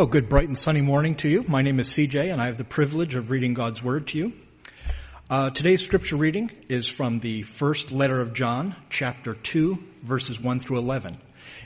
Well, 0.00 0.06
good, 0.06 0.30
bright, 0.30 0.48
and 0.48 0.56
sunny 0.56 0.80
morning 0.80 1.14
to 1.16 1.28
you. 1.28 1.44
My 1.46 1.60
name 1.60 1.78
is 1.78 1.90
CJ, 1.90 2.32
and 2.32 2.40
I 2.40 2.46
have 2.46 2.56
the 2.56 2.64
privilege 2.64 3.16
of 3.16 3.30
reading 3.30 3.52
God's 3.52 3.82
Word 3.82 4.06
to 4.06 4.18
you. 4.18 4.32
Uh, 5.28 5.50
today's 5.50 5.82
scripture 5.82 6.16
reading 6.16 6.50
is 6.70 6.88
from 6.88 7.20
the 7.20 7.42
first 7.42 7.92
letter 7.92 8.18
of 8.18 8.32
John, 8.32 8.74
chapter 8.88 9.34
2, 9.34 9.78
verses 10.02 10.40
1 10.40 10.60
through 10.60 10.78
11. 10.78 11.18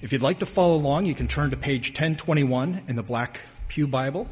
If 0.02 0.12
you'd 0.12 0.20
like 0.20 0.40
to 0.40 0.46
follow 0.46 0.74
along, 0.74 1.06
you 1.06 1.14
can 1.14 1.28
turn 1.28 1.50
to 1.50 1.56
page 1.56 1.90
1021 1.90 2.82
in 2.88 2.96
the 2.96 3.04
Black 3.04 3.40
Pew 3.68 3.86
Bible. 3.86 4.26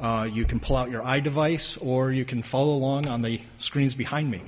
Uh, 0.00 0.28
you 0.28 0.44
can 0.44 0.58
pull 0.58 0.74
out 0.74 0.90
your 0.90 1.02
iDevice, 1.02 1.78
or 1.80 2.10
you 2.10 2.24
can 2.24 2.42
follow 2.42 2.74
along 2.74 3.06
on 3.06 3.22
the 3.22 3.40
screens 3.58 3.94
behind 3.94 4.28
me. 4.28 4.42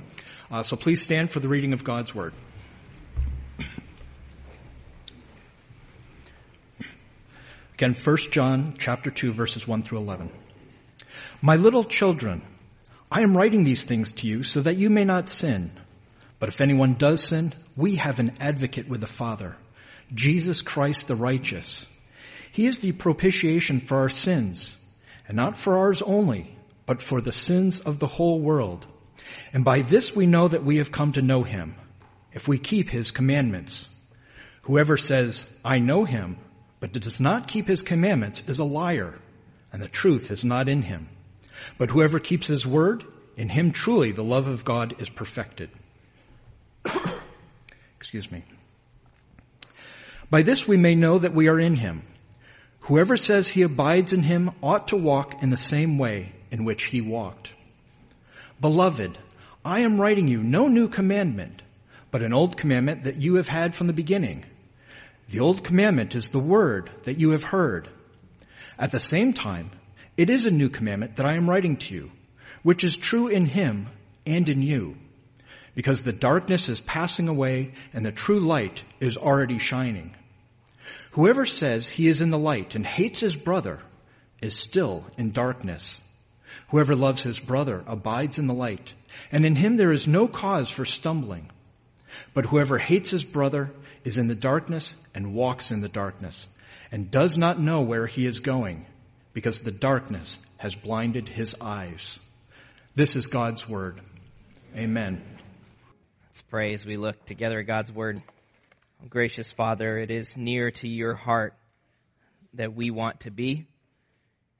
Uh, 0.51 0.63
so 0.63 0.75
please 0.75 1.01
stand 1.01 1.31
for 1.31 1.39
the 1.39 1.47
reading 1.47 1.71
of 1.71 1.85
God's 1.85 2.13
Word. 2.13 2.33
Again, 7.77 7.93
1 7.93 8.17
John 8.31 8.73
chapter 8.79 9.11
2 9.11 9.33
verses 9.33 9.67
1 9.67 9.83
through 9.83 9.99
11. 9.99 10.31
My 11.43 11.57
little 11.57 11.83
children, 11.83 12.41
I 13.11 13.21
am 13.21 13.37
writing 13.37 13.65
these 13.65 13.83
things 13.83 14.11
to 14.13 14.25
you 14.25 14.41
so 14.41 14.61
that 14.61 14.77
you 14.77 14.89
may 14.89 15.05
not 15.05 15.29
sin. 15.29 15.69
But 16.39 16.49
if 16.49 16.59
anyone 16.59 16.95
does 16.95 17.21
sin, 17.21 17.53
we 17.75 17.97
have 17.97 18.17
an 18.17 18.35
advocate 18.39 18.89
with 18.89 19.01
the 19.01 19.05
Father, 19.05 19.57
Jesus 20.11 20.63
Christ 20.63 21.07
the 21.07 21.15
righteous. 21.15 21.85
He 22.51 22.65
is 22.65 22.79
the 22.79 22.93
propitiation 22.93 23.79
for 23.79 23.97
our 23.97 24.09
sins, 24.09 24.75
and 25.27 25.37
not 25.37 25.55
for 25.55 25.77
ours 25.77 26.01
only, 26.01 26.57
but 26.87 26.99
for 26.99 27.21
the 27.21 27.31
sins 27.31 27.79
of 27.79 27.99
the 27.99 28.07
whole 28.07 28.39
world. 28.39 28.87
And 29.53 29.63
by 29.63 29.83
this 29.83 30.15
we 30.15 30.25
know 30.25 30.47
that 30.47 30.63
we 30.63 30.77
have 30.77 30.91
come 30.91 31.11
to 31.11 31.21
know 31.21 31.43
him, 31.43 31.75
if 32.33 32.47
we 32.47 32.57
keep 32.57 32.89
his 32.89 33.11
commandments. 33.11 33.87
Whoever 34.63 34.97
says, 34.97 35.45
I 35.63 35.77
know 35.77 36.05
him, 36.05 36.37
but 36.79 36.93
does 36.93 37.19
not 37.19 37.47
keep 37.47 37.67
his 37.67 37.81
commandments 37.81 38.43
is 38.47 38.59
a 38.59 38.63
liar, 38.63 39.19
and 39.71 39.81
the 39.81 39.87
truth 39.87 40.31
is 40.31 40.45
not 40.45 40.69
in 40.69 40.83
him. 40.83 41.09
But 41.77 41.89
whoever 41.89 42.19
keeps 42.19 42.47
his 42.47 42.65
word, 42.65 43.03
in 43.35 43.49
him 43.49 43.71
truly 43.71 44.11
the 44.11 44.23
love 44.23 44.47
of 44.47 44.63
God 44.63 44.99
is 45.01 45.09
perfected. 45.09 45.69
Excuse 47.97 48.31
me. 48.31 48.43
By 50.29 50.41
this 50.41 50.67
we 50.67 50.77
may 50.77 50.95
know 50.95 51.17
that 51.19 51.33
we 51.33 51.47
are 51.47 51.59
in 51.59 51.77
him. 51.77 52.03
Whoever 52.81 53.17
says 53.17 53.49
he 53.49 53.63
abides 53.63 54.13
in 54.13 54.23
him 54.23 54.51
ought 54.61 54.89
to 54.89 54.95
walk 54.95 55.41
in 55.41 55.49
the 55.49 55.57
same 55.57 55.97
way 55.97 56.33
in 56.51 56.63
which 56.63 56.85
he 56.85 57.01
walked. 57.01 57.53
Beloved, 58.61 59.17
I 59.65 59.81
am 59.81 59.99
writing 59.99 60.27
you 60.27 60.41
no 60.41 60.67
new 60.67 60.87
commandment, 60.87 61.61
but 62.11 62.21
an 62.21 62.33
old 62.33 62.55
commandment 62.55 63.03
that 63.03 63.17
you 63.17 63.35
have 63.35 63.47
had 63.47 63.75
from 63.75 63.87
the 63.87 63.93
beginning. 63.93 64.45
The 65.29 65.39
old 65.41 65.63
commandment 65.63 66.15
is 66.15 66.29
the 66.29 66.39
word 66.39 66.89
that 67.03 67.19
you 67.19 67.31
have 67.31 67.43
heard. 67.43 67.89
At 68.79 68.91
the 68.91 68.99
same 68.99 69.33
time, 69.33 69.71
it 70.15 70.29
is 70.29 70.45
a 70.45 70.51
new 70.51 70.69
commandment 70.69 71.17
that 71.17 71.25
I 71.25 71.35
am 71.35 71.49
writing 71.49 71.77
to 71.77 71.93
you, 71.93 72.11
which 72.63 72.83
is 72.83 72.95
true 72.95 73.27
in 73.27 73.45
him 73.45 73.89
and 74.25 74.47
in 74.47 74.61
you, 74.61 74.95
because 75.75 76.01
the 76.01 76.13
darkness 76.13 76.69
is 76.69 76.79
passing 76.79 77.27
away 77.27 77.73
and 77.93 78.05
the 78.05 78.11
true 78.11 78.39
light 78.39 78.83
is 78.99 79.17
already 79.17 79.59
shining. 79.59 80.15
Whoever 81.11 81.45
says 81.45 81.87
he 81.87 82.07
is 82.07 82.21
in 82.21 82.29
the 82.29 82.37
light 82.37 82.75
and 82.75 82.85
hates 82.85 83.19
his 83.19 83.35
brother 83.35 83.81
is 84.41 84.55
still 84.55 85.05
in 85.17 85.31
darkness. 85.31 85.99
Whoever 86.69 86.95
loves 86.95 87.23
his 87.23 87.39
brother 87.39 87.83
abides 87.85 88.37
in 88.37 88.47
the 88.47 88.53
light, 88.53 88.93
and 89.31 89.45
in 89.45 89.55
him 89.55 89.77
there 89.77 89.91
is 89.91 90.07
no 90.07 90.27
cause 90.27 90.69
for 90.69 90.85
stumbling. 90.85 91.49
But 92.33 92.45
whoever 92.45 92.77
hates 92.77 93.11
his 93.11 93.23
brother 93.23 93.71
is 94.03 94.17
in 94.17 94.27
the 94.27 94.35
darkness 94.35 94.95
and 95.13 95.33
walks 95.33 95.71
in 95.71 95.81
the 95.81 95.89
darkness 95.89 96.47
and 96.91 97.11
does 97.11 97.37
not 97.37 97.59
know 97.59 97.81
where 97.81 98.07
he 98.07 98.25
is 98.25 98.39
going 98.39 98.85
because 99.33 99.59
the 99.59 99.71
darkness 99.71 100.39
has 100.57 100.75
blinded 100.75 101.29
his 101.29 101.55
eyes. 101.61 102.19
This 102.95 103.15
is 103.15 103.27
God's 103.27 103.67
word. 103.67 104.01
Amen. 104.75 105.21
Let's 106.29 106.41
pray 106.43 106.73
as 106.73 106.85
we 106.85 106.97
look 106.97 107.25
together 107.25 107.59
at 107.59 107.67
God's 107.67 107.91
word. 107.91 108.21
Gracious 109.09 109.51
Father, 109.51 109.99
it 109.99 110.09
is 110.09 110.35
near 110.35 110.71
to 110.71 110.87
your 110.87 111.13
heart 111.13 111.53
that 112.53 112.73
we 112.73 112.89
want 112.89 113.21
to 113.21 113.31
be 113.31 113.67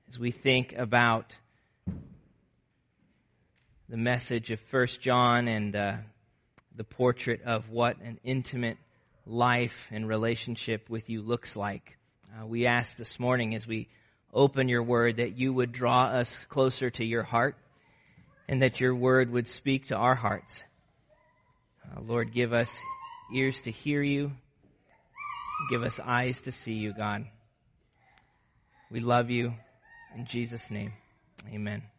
as 0.10 0.20
we 0.20 0.32
think 0.32 0.74
about 0.74 1.36
the 3.90 3.98
message 3.98 4.52
of 4.52 4.60
First 4.60 5.02
John 5.02 5.48
and 5.48 5.76
uh, 5.76 5.96
the 6.78 6.84
portrait 6.84 7.42
of 7.44 7.70
what 7.70 8.00
an 8.02 8.20
intimate 8.24 8.78
life 9.26 9.88
and 9.92 10.08
relationship 10.08 10.90
with 10.90 11.10
you 11.10 11.22
looks 11.22 11.56
like. 11.56 11.98
Uh, 12.40 12.46
we 12.46 12.68
ask 12.68 12.96
this 12.96 13.20
morning 13.20 13.56
as 13.56 13.68
we 13.68 13.90
open 14.34 14.70
your 14.70 14.84
word 14.84 15.18
that 15.18 15.38
you 15.38 15.52
would 15.52 15.72
draw 15.72 16.06
us 16.06 16.38
closer 16.50 16.90
to 16.92 17.04
your 17.04 17.24
heart 17.24 17.56
and 18.48 18.62
that 18.62 18.80
your 18.80 18.96
word 18.96 19.32
would 19.32 19.48
speak 19.48 19.88
to 19.88 19.96
our 19.96 20.16
hearts. 20.16 20.64
Uh, 21.84 22.02
Lord, 22.02 22.32
give 22.32 22.54
us 22.54 22.72
ears 23.34 23.60
to 23.62 23.72
hear 23.72 24.04
you. 24.04 24.32
Give 25.70 25.82
us 25.82 26.00
eyes 26.00 26.40
to 26.42 26.52
see 26.52 26.74
you, 26.74 26.94
God. 26.94 27.26
We 28.92 29.00
love 29.00 29.30
you. 29.30 29.54
In 30.16 30.26
Jesus' 30.26 30.70
name, 30.70 30.94
amen. 31.52 31.97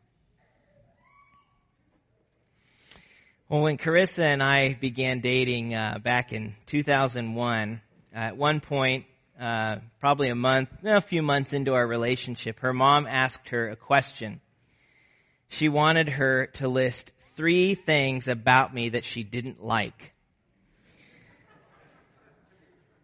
Well, 3.51 3.63
when 3.63 3.79
Carissa 3.79 4.25
and 4.25 4.43
I 4.43 4.75
began 4.75 5.21
dating 5.21 5.75
uh, 5.75 6.01
back 6.05 6.35
in 6.35 6.55
2001, 6.67 7.81
uh, 8.15 8.19
at 8.19 8.37
one 8.37 8.61
point, 8.61 9.07
uh, 9.41 9.77
probably 10.01 10.29
a 10.29 10.35
month, 10.35 10.69
a 10.85 11.01
few 11.01 11.23
months 11.23 11.55
into 11.55 11.73
our 11.73 11.87
relationship, 11.87 12.59
her 12.59 12.75
mom 12.75 13.07
asked 13.07 13.49
her 13.49 13.71
a 13.71 13.77
question. 13.77 14.43
She 15.49 15.71
wanted 15.71 16.11
her 16.11 16.49
to 16.57 16.69
list 16.69 17.13
three 17.37 17.75
things 17.75 18.29
about 18.29 18.75
me 18.75 18.91
that 18.91 19.07
she 19.07 19.23
didn't 19.23 19.65
like. 19.65 20.13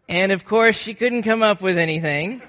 And 0.07 0.31
of 0.31 0.45
course, 0.45 0.77
she 0.77 0.93
couldn't 0.93 1.23
come 1.23 1.41
up 1.41 1.63
with 1.63 1.79
anything. 1.79 2.43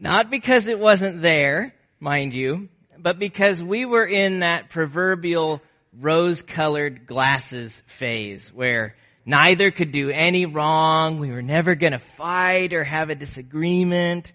Not 0.00 0.30
because 0.32 0.66
it 0.66 0.80
wasn't 0.80 1.22
there, 1.22 1.72
mind 2.00 2.34
you, 2.34 2.68
but 3.02 3.18
because 3.18 3.62
we 3.62 3.84
were 3.84 4.06
in 4.06 4.40
that 4.40 4.70
proverbial 4.70 5.62
rose 5.98 6.42
colored 6.42 7.06
glasses 7.06 7.82
phase 7.86 8.48
where 8.52 8.94
neither 9.24 9.70
could 9.70 9.92
do 9.92 10.10
any 10.10 10.46
wrong. 10.46 11.18
We 11.18 11.30
were 11.30 11.42
never 11.42 11.74
going 11.74 11.92
to 11.92 11.98
fight 11.98 12.72
or 12.72 12.82
have 12.82 13.10
a 13.10 13.14
disagreement. 13.14 14.32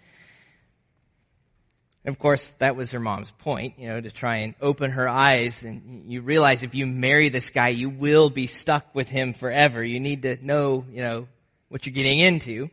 Of 2.05 2.19
course, 2.19 2.53
that 2.59 2.75
was 2.75 2.91
her 2.91 2.99
mom's 2.99 3.31
point, 3.31 3.79
you 3.79 3.87
know, 3.87 4.01
to 4.01 4.11
try 4.11 4.39
and 4.39 4.55
open 4.61 4.91
her 4.91 5.07
eyes. 5.07 5.63
And 5.63 6.11
you 6.11 6.21
realize 6.21 6.61
if 6.61 6.75
you 6.75 6.85
marry 6.85 7.29
this 7.29 7.49
guy, 7.49 7.69
you 7.69 7.89
will 7.89 8.29
be 8.29 8.47
stuck 8.47 8.93
with 8.93 9.07
him 9.07 9.33
forever. 9.33 9.83
You 9.83 9.99
need 9.99 10.23
to 10.23 10.37
know, 10.45 10.85
you 10.91 11.01
know, 11.01 11.27
what 11.69 11.85
you're 11.85 11.93
getting 11.93 12.19
into. 12.19 12.69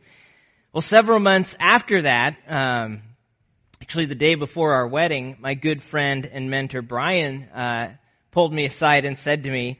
Well, 0.73 0.81
several 0.81 1.19
months 1.19 1.55
after 1.59 2.01
that, 2.03 2.37
um, 2.47 3.01
actually 3.91 4.05
the 4.05 4.15
day 4.15 4.35
before 4.35 4.75
our 4.75 4.87
wedding, 4.87 5.35
my 5.41 5.53
good 5.53 5.83
friend 5.83 6.25
and 6.25 6.49
mentor 6.49 6.81
Brian 6.81 7.43
uh, 7.49 7.93
pulled 8.31 8.53
me 8.53 8.63
aside 8.63 9.03
and 9.03 9.19
said 9.19 9.43
to 9.43 9.51
me, 9.51 9.79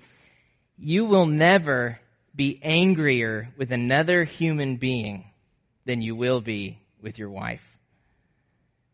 "You 0.77 1.05
will 1.05 1.27
never 1.27 1.97
be 2.35 2.59
angrier 2.61 3.47
with 3.55 3.71
another 3.71 4.25
human 4.25 4.75
being 4.75 5.31
than 5.85 6.01
you 6.01 6.13
will 6.13 6.41
be 6.41 6.77
with 7.01 7.17
your 7.17 7.29
wife." 7.29 7.63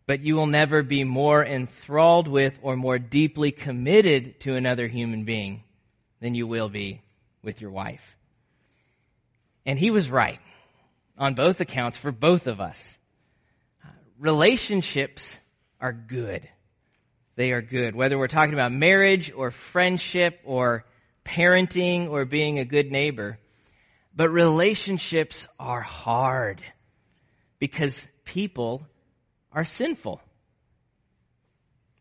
But 0.06 0.20
you 0.20 0.36
will 0.36 0.46
never 0.46 0.84
be 0.84 1.04
more 1.04 1.44
enthralled 1.44 2.28
with 2.28 2.54
or 2.62 2.76
more 2.76 3.00
deeply 3.00 3.52
committed 3.52 4.40
to 4.42 4.54
another 4.54 4.88
human 4.88 5.24
being 5.24 5.64
than 6.22 6.36
you 6.36 6.46
will 6.46 6.70
be 6.70 7.02
with 7.42 7.60
your 7.60 7.72
wife. 7.72 8.06
And 9.66 9.80
he 9.80 9.90
was 9.90 10.12
right 10.12 10.40
on 11.18 11.34
both 11.34 11.60
accounts 11.60 11.98
for 11.98 12.12
both 12.12 12.46
of 12.46 12.62
us 12.62 12.97
relationships 14.20 15.38
are 15.80 15.94
good. 15.94 16.48
They 17.36 17.52
are 17.52 17.62
good. 17.62 17.96
Whether 17.96 18.18
we're 18.18 18.28
talking 18.28 18.54
about 18.54 18.72
marriage 18.72 19.32
or 19.32 19.52
friendship 19.52 20.40
or 20.44 20.86
parenting 21.24 22.10
or 22.10 22.26
being 22.26 22.60
a 22.60 22.66
good 22.66 22.92
neighbor. 22.92 23.38
But 24.16 24.30
relationships 24.30 25.46
are 25.60 25.82
hard 25.82 26.62
because 27.60 28.06
people 28.26 28.88
are 29.52 29.66
sinful. 29.66 30.22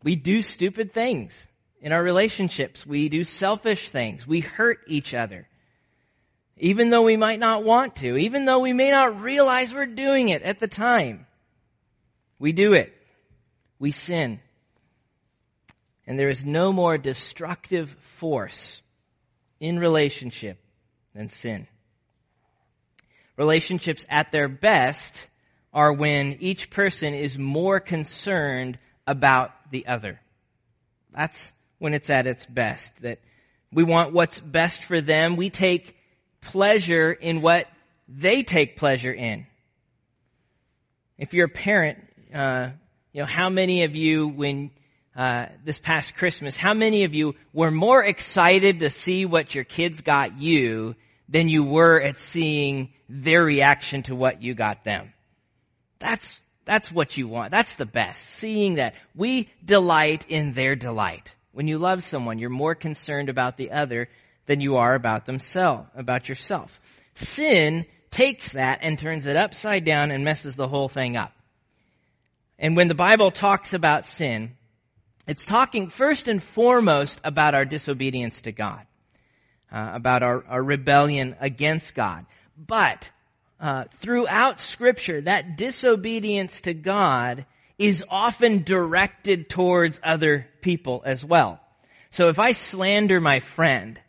We 0.03 0.17
do 0.17 0.43
stupid 0.43 0.95
things 0.95 1.47
in 1.81 1.93
our 1.93 2.03
relationships. 2.03 2.87
We 2.87 3.09
do 3.09 3.25
selfish 3.25 3.91
things. 3.91 4.27
We 4.27 4.41
hurt 4.41 4.81
each 4.87 5.15
other. 5.15 5.49
Even 6.57 6.89
though 6.89 7.03
we 7.03 7.19
might 7.19 7.39
not 7.39 7.65
want 7.65 7.97
to, 7.97 8.17
even 8.17 8.47
though 8.47 8.61
we 8.61 8.73
may 8.73 8.91
not 8.91 9.21
realize 9.21 9.75
we're 9.75 9.85
doing 9.85 10.31
it 10.31 10.43
at 10.43 10.59
the 10.59 10.69
time. 10.69 11.26
We 12.39 12.53
do 12.53 12.75
it. 12.75 12.93
We 13.79 13.91
sin. 13.91 14.41
And 16.07 16.19
there 16.19 16.29
is 16.29 16.45
no 16.45 16.73
more 16.73 16.99
destructive 16.99 17.91
force 18.01 18.81
in 19.59 19.79
relationship 19.79 20.59
than 21.15 21.29
sin. 21.29 21.67
Relationships 23.37 24.05
at 24.09 24.33
their 24.33 24.49
best 24.49 25.29
are 25.73 25.93
when 25.93 26.37
each 26.41 26.71
person 26.71 27.13
is 27.15 27.39
more 27.39 27.81
concerned 27.81 28.79
about 29.07 29.51
the 29.71 29.87
other. 29.87 30.21
That's 31.15 31.53
when 31.79 31.93
it's 31.93 32.09
at 32.09 32.27
its 32.27 32.47
best. 32.47 32.91
That 33.03 33.19
we 33.73 33.83
want 33.83 34.13
what's 34.13 34.41
best 34.41 34.85
for 34.85 35.01
them. 35.01 35.37
We 35.37 35.51
take 35.51 35.97
pleasure 36.41 37.13
in 37.13 37.43
what 37.43 37.67
they 38.09 38.43
take 38.43 38.77
pleasure 38.77 39.13
in. 39.13 39.47
If 41.19 41.35
you're 41.35 41.47
a 41.47 41.51
parent, 41.51 41.99
uh, 42.35 42.71
you 43.13 43.23
know, 43.23 43.27
how 43.27 43.49
many 43.49 43.85
of 43.85 43.95
you, 43.95 44.29
when 44.29 44.71
uh, 45.17 45.47
this 45.65 45.79
past 45.79 46.15
Christmas, 46.17 46.57
how 46.57 46.75
many 46.75 47.05
of 47.05 47.15
you 47.15 47.35
were 47.53 47.71
more 47.71 48.03
excited 48.03 48.81
to 48.81 48.91
see 48.91 49.25
what 49.25 49.55
your 49.55 49.65
kids 49.65 50.03
got 50.03 50.39
you 50.39 50.95
than 51.29 51.49
you 51.49 51.65
were 51.65 52.01
at 52.01 52.19
seeing 52.19 52.93
their 53.09 53.43
reaction 53.43 54.03
to 54.05 54.15
what 54.15 54.43
you 54.43 54.55
got 54.55 54.85
them? 54.85 55.13
That's 55.99 56.41
that's 56.67 56.91
what 56.91 57.17
you 57.17 57.29
want. 57.29 57.53
That's 57.53 57.77
the 57.77 57.87
best. 57.87 58.29
Seeing 58.29 58.75
that 58.75 58.95
we 59.15 59.49
delight 59.65 60.27
in 60.29 60.53
their 60.53 60.75
delight. 60.75 61.33
When 61.53 61.69
you 61.69 61.79
love 61.79 62.03
someone, 62.03 62.39
you're 62.39 62.51
more 62.51 62.75
concerned 62.75 63.29
about 63.29 63.57
the 63.57 63.71
other 63.71 64.09
than 64.47 64.61
you 64.61 64.77
are 64.77 64.95
about 64.95 65.27
themselves, 65.27 65.89
about 65.95 66.29
yourself. 66.29 66.81
Sin 67.15 67.87
takes 68.11 68.53
that 68.53 68.81
and 68.83 68.99
turns 68.99 69.27
it 69.27 69.37
upside 69.37 69.85
down 69.85 70.11
and 70.11 70.25
messes 70.25 70.57
the 70.57 70.69
whole 70.69 70.89
thing 70.89 71.17
up. 71.17 71.33
And 72.59 72.77
when 72.77 72.89
the 72.89 72.95
Bible 72.95 73.31
talks 73.31 73.75
about 73.75 74.07
sin, 74.07 74.57
it's 75.27 75.45
talking 75.45 75.89
first 75.89 76.29
and 76.29 76.43
foremost 76.43 77.21
about 77.25 77.55
our 77.55 77.65
disobedience 77.65 78.43
to 78.43 78.53
God, 78.53 78.87
uh, 79.71 79.91
about 79.95 80.23
our, 80.23 80.45
our, 80.47 80.63
rebellion 80.63 81.37
against 81.41 81.95
God. 81.95 82.27
But 82.57 83.11
uh, 83.61 83.85
throughout 83.95 84.61
Scripture, 84.61 85.21
that 85.23 85.57
disobedience 85.57 86.61
to 86.63 86.75
God 86.75 87.45
is 87.79 88.05
often 88.09 88.63
directed 88.63 89.51
towards 89.51 90.01
other 90.03 90.47
people 90.63 91.03
as 91.05 91.25
well. 91.25 91.61
So 92.11 92.29
if 92.29 92.39
I 92.39 92.53
slander 92.53 93.21
my 93.21 93.41
friend, 93.41 94.01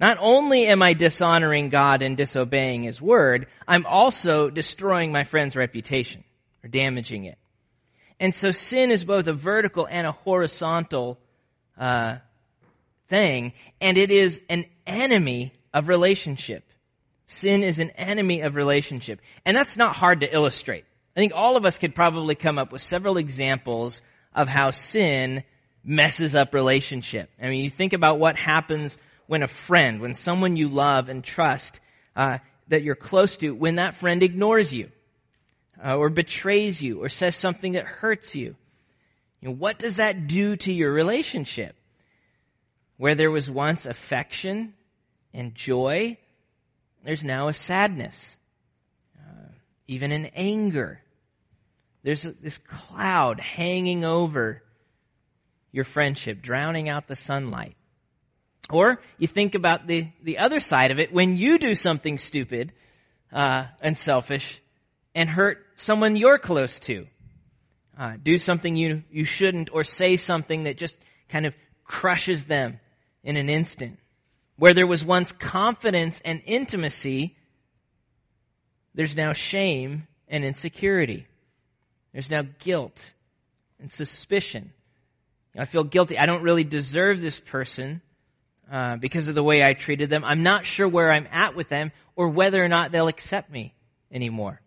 not 0.00 0.18
only 0.20 0.66
am 0.66 0.82
I 0.82 0.92
dishonoring 0.92 1.70
God 1.70 2.02
and 2.02 2.16
disobeying 2.16 2.82
His 2.82 3.00
word, 3.00 3.46
I'm 3.66 3.86
also 3.86 4.50
destroying 4.50 5.12
my 5.12 5.24
friend's 5.24 5.56
reputation 5.56 6.24
or 6.62 6.68
damaging 6.68 7.24
it. 7.24 7.38
And 8.20 8.34
so 8.34 8.52
sin 8.52 8.90
is 8.90 9.04
both 9.04 9.26
a 9.26 9.32
vertical 9.32 9.86
and 9.90 10.06
a 10.06 10.12
horizontal 10.12 11.18
uh, 11.78 12.16
thing, 13.08 13.52
and 13.80 13.98
it 13.98 14.10
is 14.10 14.40
an 14.48 14.66
enemy 14.86 15.52
of 15.72 15.88
relationship. 15.88 16.64
Sin 17.26 17.62
is 17.62 17.78
an 17.78 17.90
enemy 17.90 18.40
of 18.42 18.54
relationship. 18.54 19.20
And 19.44 19.56
that's 19.56 19.76
not 19.76 19.96
hard 19.96 20.20
to 20.20 20.32
illustrate. 20.32 20.84
I 21.16 21.20
think 21.20 21.32
all 21.34 21.56
of 21.56 21.64
us 21.64 21.78
could 21.78 21.94
probably 21.94 22.34
come 22.34 22.58
up 22.58 22.72
with 22.72 22.82
several 22.82 23.16
examples 23.16 24.02
of 24.34 24.48
how 24.48 24.70
sin 24.70 25.44
messes 25.84 26.34
up 26.34 26.54
relationship. 26.54 27.30
I 27.40 27.48
mean, 27.48 27.64
you 27.64 27.70
think 27.70 27.92
about 27.92 28.18
what 28.18 28.36
happens 28.36 28.98
when 29.26 29.42
a 29.42 29.48
friend, 29.48 30.00
when 30.00 30.14
someone 30.14 30.56
you 30.56 30.68
love 30.68 31.08
and 31.08 31.22
trust, 31.22 31.80
uh, 32.16 32.38
that 32.68 32.82
you're 32.82 32.94
close 32.94 33.36
to, 33.38 33.50
when 33.50 33.76
that 33.76 33.96
friend 33.96 34.22
ignores 34.22 34.72
you, 34.72 34.90
uh, 35.82 35.96
or 35.96 36.08
betrays 36.08 36.82
you, 36.82 37.02
or 37.02 37.08
says 37.08 37.36
something 37.36 37.72
that 37.72 37.86
hurts 37.86 38.34
you. 38.34 38.54
You 39.40 39.48
know, 39.48 39.54
what 39.54 39.78
does 39.78 39.96
that 39.96 40.26
do 40.26 40.56
to 40.56 40.72
your 40.72 40.92
relationship? 40.92 41.76
Where 42.96 43.14
there 43.14 43.30
was 43.30 43.50
once 43.50 43.86
affection 43.86 44.74
and 45.32 45.54
joy, 45.54 46.16
there's 47.04 47.24
now 47.24 47.48
a 47.48 47.52
sadness, 47.52 48.36
uh, 49.18 49.48
even 49.88 50.12
an 50.12 50.26
anger. 50.34 51.00
There's 52.02 52.22
this 52.22 52.58
cloud 52.58 53.40
hanging 53.40 54.04
over 54.04 54.62
your 55.72 55.84
friendship, 55.84 56.40
drowning 56.40 56.88
out 56.88 57.08
the 57.08 57.16
sunlight. 57.16 57.76
Or 58.70 59.02
you 59.18 59.26
think 59.26 59.54
about 59.54 59.86
the, 59.86 60.08
the 60.22 60.38
other 60.38 60.60
side 60.60 60.90
of 60.90 60.98
it, 60.98 61.12
when 61.12 61.36
you 61.36 61.58
do 61.58 61.74
something 61.74 62.16
stupid 62.18 62.72
uh, 63.32 63.64
and 63.80 63.98
selfish 63.98 64.60
and 65.14 65.28
hurt 65.28 65.64
someone 65.76 66.16
you're 66.16 66.38
close 66.38 66.78
to. 66.80 67.06
Uh, 67.96 68.14
do 68.20 68.38
something 68.38 68.74
you, 68.74 69.04
you 69.10 69.24
shouldn't 69.24 69.70
or 69.72 69.84
say 69.84 70.16
something 70.16 70.64
that 70.64 70.76
just 70.76 70.96
kind 71.28 71.46
of 71.46 71.54
crushes 71.84 72.46
them 72.46 72.80
in 73.22 73.36
an 73.36 73.48
instant. 73.48 73.98
Where 74.56 74.74
there 74.74 74.86
was 74.86 75.04
once 75.04 75.32
confidence 75.32 76.20
and 76.24 76.42
intimacy, 76.44 77.36
there's 78.94 79.16
now 79.16 79.32
shame 79.32 80.06
and 80.28 80.44
insecurity. 80.44 81.26
There's 82.12 82.30
now 82.30 82.42
guilt 82.58 83.12
and 83.80 83.90
suspicion. 83.90 84.72
I 85.56 85.66
feel 85.66 85.84
guilty. 85.84 86.18
I 86.18 86.26
don't 86.26 86.42
really 86.42 86.64
deserve 86.64 87.20
this 87.20 87.38
person 87.38 88.00
uh, 88.70 88.96
because 88.96 89.28
of 89.28 89.34
the 89.34 89.42
way 89.42 89.62
I 89.62 89.74
treated 89.74 90.10
them. 90.10 90.24
I'm 90.24 90.42
not 90.42 90.66
sure 90.66 90.88
where 90.88 91.12
I'm 91.12 91.28
at 91.30 91.54
with 91.54 91.68
them 91.68 91.92
or 92.16 92.28
whether 92.28 92.64
or 92.64 92.68
not 92.68 92.90
they'll 92.90 93.08
accept 93.08 93.50
me 93.50 93.74
anymore. 94.10 94.60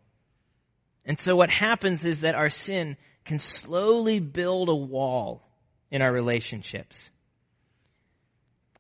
And 1.08 1.18
so 1.18 1.38
what 1.38 1.50
happens 1.50 2.04
is 2.04 2.22
that 2.22 2.36
our 2.36 2.50
sin 2.50 2.98
can 3.24 3.40
slowly 3.40 4.20
build 4.20 4.68
a 4.68 4.76
wall 4.76 5.42
in 5.90 6.02
our 6.02 6.12
relationships. 6.12 7.10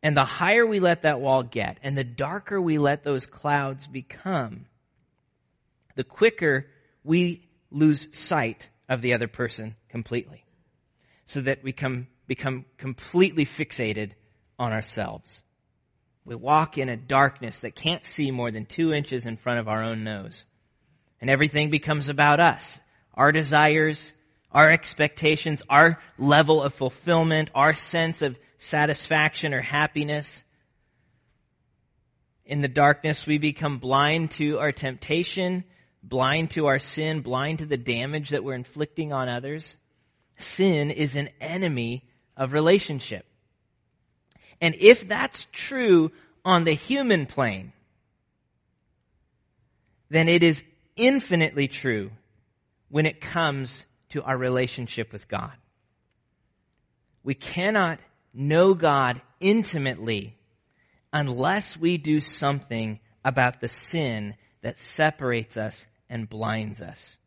And 0.03 0.15
the 0.15 0.25
higher 0.25 0.65
we 0.65 0.79
let 0.79 1.03
that 1.03 1.21
wall 1.21 1.41
get, 1.41 1.79
and 1.81 1.97
the 1.97 2.03
darker 2.03 2.61
we 2.61 2.77
let 2.77 3.03
those 3.03 3.25
clouds 3.25 3.87
become, 3.87 4.65
the 5.95 6.03
quicker 6.03 6.67
we 7.03 7.47
lose 7.71 8.07
sight 8.11 8.69
of 8.89 9.01
the 9.01 9.13
other 9.13 9.27
person 9.27 9.75
completely. 9.89 10.43
So 11.25 11.41
that 11.41 11.63
we 11.63 11.71
come, 11.71 12.07
become 12.27 12.65
completely 12.77 13.45
fixated 13.45 14.11
on 14.59 14.73
ourselves. 14.73 15.43
We 16.25 16.35
walk 16.35 16.77
in 16.77 16.89
a 16.89 16.97
darkness 16.97 17.59
that 17.59 17.75
can't 17.75 18.03
see 18.03 18.31
more 18.31 18.51
than 18.51 18.65
two 18.65 18.93
inches 18.93 19.25
in 19.25 19.37
front 19.37 19.59
of 19.59 19.67
our 19.69 19.83
own 19.83 20.03
nose. 20.03 20.43
And 21.19 21.29
everything 21.29 21.69
becomes 21.69 22.09
about 22.09 22.39
us. 22.39 22.79
Our 23.13 23.31
desires, 23.31 24.13
our 24.51 24.71
expectations, 24.71 25.63
our 25.69 25.99
level 26.17 26.61
of 26.61 26.73
fulfillment, 26.73 27.49
our 27.55 27.73
sense 27.73 28.21
of 28.21 28.37
satisfaction 28.59 29.53
or 29.53 29.61
happiness. 29.61 30.43
In 32.45 32.61
the 32.61 32.67
darkness, 32.67 33.25
we 33.25 33.37
become 33.37 33.79
blind 33.79 34.31
to 34.31 34.59
our 34.59 34.71
temptation 34.71 35.63
blind 36.07 36.51
to 36.51 36.67
our 36.67 36.79
sin, 36.79 37.21
blind 37.21 37.59
to 37.59 37.65
the 37.65 37.77
damage 37.77 38.29
that 38.29 38.43
we're 38.43 38.53
inflicting 38.53 39.11
on 39.13 39.29
others. 39.29 39.75
Sin 40.37 40.91
is 40.91 41.15
an 41.15 41.29
enemy 41.41 42.03
of 42.35 42.53
relationship. 42.53 43.25
And 44.61 44.75
if 44.75 45.07
that's 45.07 45.47
true 45.51 46.11
on 46.45 46.63
the 46.63 46.73
human 46.73 47.25
plane, 47.25 47.73
then 50.09 50.29
it 50.29 50.43
is 50.43 50.63
infinitely 50.97 51.67
true 51.67 52.11
when 52.89 53.05
it 53.05 53.21
comes 53.21 53.85
to 54.09 54.23
our 54.23 54.37
relationship 54.37 55.13
with 55.13 55.27
God. 55.27 55.53
We 57.23 57.33
cannot 57.33 57.99
know 58.33 58.73
God 58.73 59.21
intimately 59.39 60.37
unless 61.11 61.77
we 61.77 61.97
do 61.97 62.19
something 62.19 62.99
about 63.23 63.59
the 63.59 63.67
sin 63.67 64.35
that 64.61 64.79
separates 64.79 65.57
us 65.57 65.85
and 66.09 66.29
blinds 66.29 66.81
us. 66.81 67.17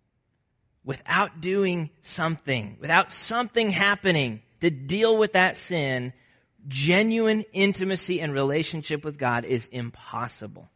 Without 0.85 1.41
doing 1.41 1.91
something, 2.03 2.79
without 2.81 3.13
something 3.13 3.71
happening 3.71 4.41
to 4.61 4.71
deal 4.71 5.17
with 5.17 5.35
that 5.35 5.57
sin, 5.57 6.13
genuine 6.69 7.45
intimacy 7.53 8.21
and 8.21 8.33
relationship 8.33 9.05
with 9.05 9.19
God 9.19 9.45
is 9.45 9.67
impossible. 9.71 10.69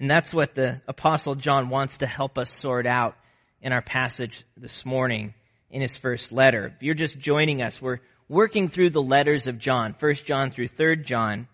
And 0.00 0.10
that's 0.10 0.32
what 0.32 0.54
the 0.54 0.80
apostle 0.88 1.34
John 1.34 1.68
wants 1.68 1.98
to 1.98 2.06
help 2.06 2.38
us 2.38 2.50
sort 2.50 2.86
out 2.86 3.16
in 3.60 3.72
our 3.72 3.82
passage 3.82 4.44
this 4.56 4.86
morning 4.86 5.34
in 5.70 5.82
his 5.82 5.94
first 5.94 6.32
letter. 6.32 6.72
If 6.74 6.82
you're 6.82 6.94
just 6.94 7.18
joining 7.18 7.60
us, 7.60 7.82
we're 7.82 8.00
working 8.26 8.68
through 8.68 8.90
the 8.90 9.02
letters 9.02 9.46
of 9.46 9.58
John, 9.58 9.94
1st 10.00 10.24
John 10.24 10.50
through 10.50 10.68
3rd 10.68 11.04
John, 11.04 11.48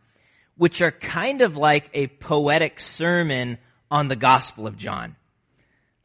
which 0.56 0.80
are 0.80 0.92
kind 0.92 1.42
of 1.42 1.56
like 1.56 1.90
a 1.92 2.06
poetic 2.06 2.78
sermon 2.78 3.58
on 3.90 4.06
the 4.06 4.16
Gospel 4.16 4.68
of 4.68 4.78
John. 4.78 5.16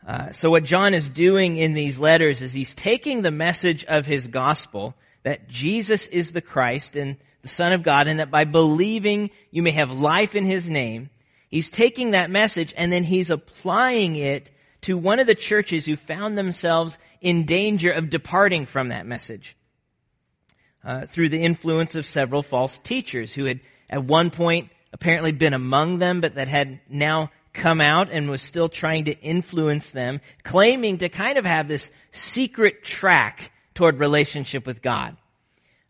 Uh, 0.05 0.31
so 0.31 0.49
what 0.49 0.63
John 0.63 0.95
is 0.95 1.09
doing 1.09 1.57
in 1.57 1.73
these 1.73 1.99
letters 1.99 2.41
is 2.41 2.51
he's 2.51 2.73
taking 2.73 3.21
the 3.21 3.29
message 3.29 3.85
of 3.85 4.07
his 4.07 4.25
gospel 4.25 4.95
that 5.21 5.47
Jesus 5.47 6.07
is 6.07 6.31
the 6.31 6.41
Christ 6.41 6.95
and 6.95 7.17
the 7.43 7.47
Son 7.47 7.71
of 7.71 7.83
God 7.83 8.07
and 8.07 8.19
that 8.19 8.31
by 8.31 8.45
believing 8.45 9.29
you 9.51 9.61
may 9.61 9.71
have 9.71 9.91
life 9.91 10.33
in 10.33 10.45
his 10.45 10.67
name. 10.67 11.11
He's 11.51 11.69
taking 11.69 12.11
that 12.11 12.31
message 12.31 12.73
and 12.77 12.91
then 12.91 13.03
he's 13.03 13.29
applying 13.29 14.15
it 14.15 14.49
to 14.81 14.97
one 14.97 15.19
of 15.19 15.27
the 15.27 15.35
churches 15.35 15.85
who 15.85 15.95
found 15.95 16.37
themselves 16.37 16.97
in 17.19 17.45
danger 17.45 17.91
of 17.91 18.09
departing 18.09 18.65
from 18.65 18.87
that 18.87 19.05
message. 19.05 19.55
Uh, 20.83 21.05
through 21.05 21.29
the 21.29 21.43
influence 21.43 21.93
of 21.93 22.07
several 22.07 22.41
false 22.41 22.79
teachers 22.83 23.33
who 23.33 23.45
had 23.45 23.59
at 23.87 24.03
one 24.03 24.31
point 24.31 24.69
apparently 24.93 25.31
been 25.31 25.53
among 25.53 25.99
them, 25.99 26.21
but 26.21 26.35
that 26.35 26.47
had 26.47 26.79
now 26.89 27.29
come 27.53 27.81
out 27.81 28.09
and 28.11 28.29
was 28.29 28.41
still 28.41 28.69
trying 28.69 29.05
to 29.05 29.19
influence 29.19 29.91
them, 29.91 30.21
claiming 30.43 30.97
to 30.97 31.09
kind 31.09 31.37
of 31.37 31.45
have 31.45 31.67
this 31.67 31.91
secret 32.11 32.83
track 32.83 33.51
toward 33.75 33.99
relationship 33.99 34.65
with 34.65 34.81
God. 34.81 35.17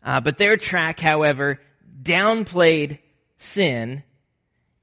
Uh, 0.04 0.20
but 0.20 0.36
their 0.36 0.56
track, 0.56 1.00
however, 1.00 1.60
downplayed 2.02 2.98
sin 3.38 4.02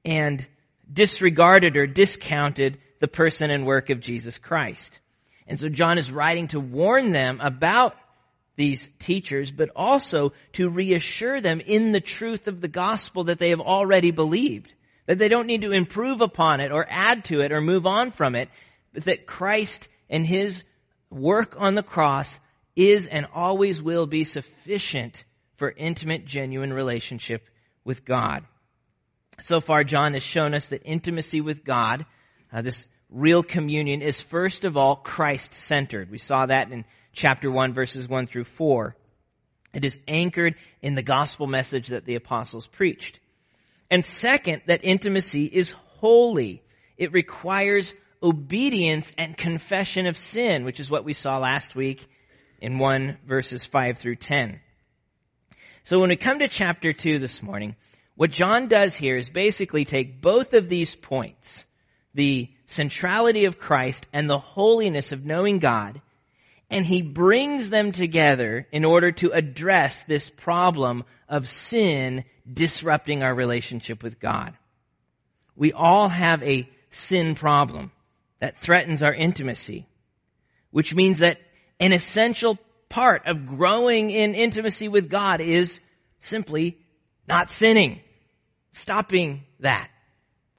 and 0.04 0.46
disregarded 0.92 1.76
or 1.76 1.86
discounted 1.86 2.78
the 3.00 3.08
person 3.08 3.50
and 3.50 3.66
work 3.66 3.90
of 3.90 4.00
Jesus 4.00 4.38
Christ. 4.38 5.00
And 5.46 5.58
so 5.58 5.68
John 5.68 5.98
is 5.98 6.12
writing 6.12 6.48
to 6.48 6.60
warn 6.60 7.10
them 7.10 7.40
about 7.40 7.96
these 8.56 8.88
teachers, 8.98 9.50
but 9.50 9.70
also 9.74 10.32
to 10.52 10.68
reassure 10.68 11.40
them 11.40 11.60
in 11.60 11.92
the 11.92 12.00
truth 12.00 12.46
of 12.46 12.60
the 12.60 12.68
gospel 12.68 13.24
that 13.24 13.38
they 13.38 13.50
have 13.50 13.60
already 13.60 14.10
believed. 14.10 14.72
That 15.06 15.18
they 15.18 15.28
don't 15.28 15.46
need 15.46 15.62
to 15.62 15.72
improve 15.72 16.20
upon 16.20 16.60
it 16.60 16.70
or 16.70 16.86
add 16.88 17.24
to 17.26 17.40
it 17.40 17.52
or 17.52 17.60
move 17.60 17.86
on 17.86 18.12
from 18.12 18.34
it, 18.34 18.48
but 18.92 19.04
that 19.04 19.26
Christ 19.26 19.88
and 20.08 20.26
His 20.26 20.62
work 21.10 21.54
on 21.58 21.74
the 21.74 21.82
cross 21.82 22.38
is 22.76 23.06
and 23.06 23.26
always 23.34 23.82
will 23.82 24.06
be 24.06 24.24
sufficient 24.24 25.24
for 25.56 25.70
intimate, 25.70 26.26
genuine 26.26 26.72
relationship 26.72 27.48
with 27.84 28.04
God. 28.04 28.44
So 29.42 29.60
far, 29.60 29.84
John 29.84 30.14
has 30.14 30.22
shown 30.22 30.54
us 30.54 30.68
that 30.68 30.82
intimacy 30.84 31.40
with 31.40 31.64
God, 31.64 32.06
uh, 32.52 32.62
this 32.62 32.86
real 33.08 33.42
communion, 33.42 34.02
is 34.02 34.20
first 34.20 34.64
of 34.64 34.76
all 34.76 34.96
Christ-centered. 34.96 36.10
We 36.10 36.18
saw 36.18 36.46
that 36.46 36.70
in 36.70 36.84
chapter 37.12 37.50
1, 37.50 37.72
verses 37.74 38.08
1 38.08 38.26
through 38.26 38.44
4. 38.44 38.96
It 39.72 39.84
is 39.84 39.98
anchored 40.08 40.56
in 40.82 40.94
the 40.94 41.02
gospel 41.02 41.46
message 41.46 41.88
that 41.88 42.04
the 42.04 42.16
apostles 42.16 42.66
preached. 42.66 43.20
And 43.90 44.04
second, 44.04 44.62
that 44.66 44.84
intimacy 44.84 45.44
is 45.44 45.72
holy. 45.72 46.62
It 46.96 47.12
requires 47.12 47.94
obedience 48.22 49.12
and 49.16 49.36
confession 49.36 50.06
of 50.06 50.18
sin, 50.18 50.64
which 50.64 50.80
is 50.80 50.90
what 50.90 51.04
we 51.04 51.12
saw 51.12 51.38
last 51.38 51.74
week 51.74 52.06
in 52.60 52.78
1 52.78 53.18
verses 53.26 53.64
5 53.64 53.98
through 53.98 54.16
10. 54.16 54.60
So 55.82 55.98
when 55.98 56.10
we 56.10 56.16
come 56.16 56.40
to 56.40 56.48
chapter 56.48 56.92
2 56.92 57.18
this 57.18 57.42
morning, 57.42 57.74
what 58.20 58.32
John 58.32 58.68
does 58.68 58.94
here 58.94 59.16
is 59.16 59.30
basically 59.30 59.86
take 59.86 60.20
both 60.20 60.52
of 60.52 60.68
these 60.68 60.94
points, 60.94 61.64
the 62.12 62.50
centrality 62.66 63.46
of 63.46 63.58
Christ 63.58 64.06
and 64.12 64.28
the 64.28 64.38
holiness 64.38 65.12
of 65.12 65.24
knowing 65.24 65.58
God, 65.58 66.02
and 66.68 66.84
he 66.84 67.00
brings 67.00 67.70
them 67.70 67.92
together 67.92 68.68
in 68.72 68.84
order 68.84 69.10
to 69.10 69.32
address 69.32 70.02
this 70.02 70.28
problem 70.28 71.04
of 71.30 71.48
sin 71.48 72.26
disrupting 72.52 73.22
our 73.22 73.34
relationship 73.34 74.02
with 74.02 74.20
God. 74.20 74.52
We 75.56 75.72
all 75.72 76.10
have 76.10 76.42
a 76.42 76.68
sin 76.90 77.34
problem 77.34 77.90
that 78.38 78.58
threatens 78.58 79.02
our 79.02 79.14
intimacy, 79.14 79.86
which 80.72 80.94
means 80.94 81.20
that 81.20 81.40
an 81.80 81.94
essential 81.94 82.58
part 82.90 83.26
of 83.26 83.46
growing 83.46 84.10
in 84.10 84.34
intimacy 84.34 84.88
with 84.88 85.08
God 85.08 85.40
is 85.40 85.80
simply 86.18 86.76
not 87.26 87.48
sinning 87.48 88.02
stopping 88.72 89.44
that 89.60 89.88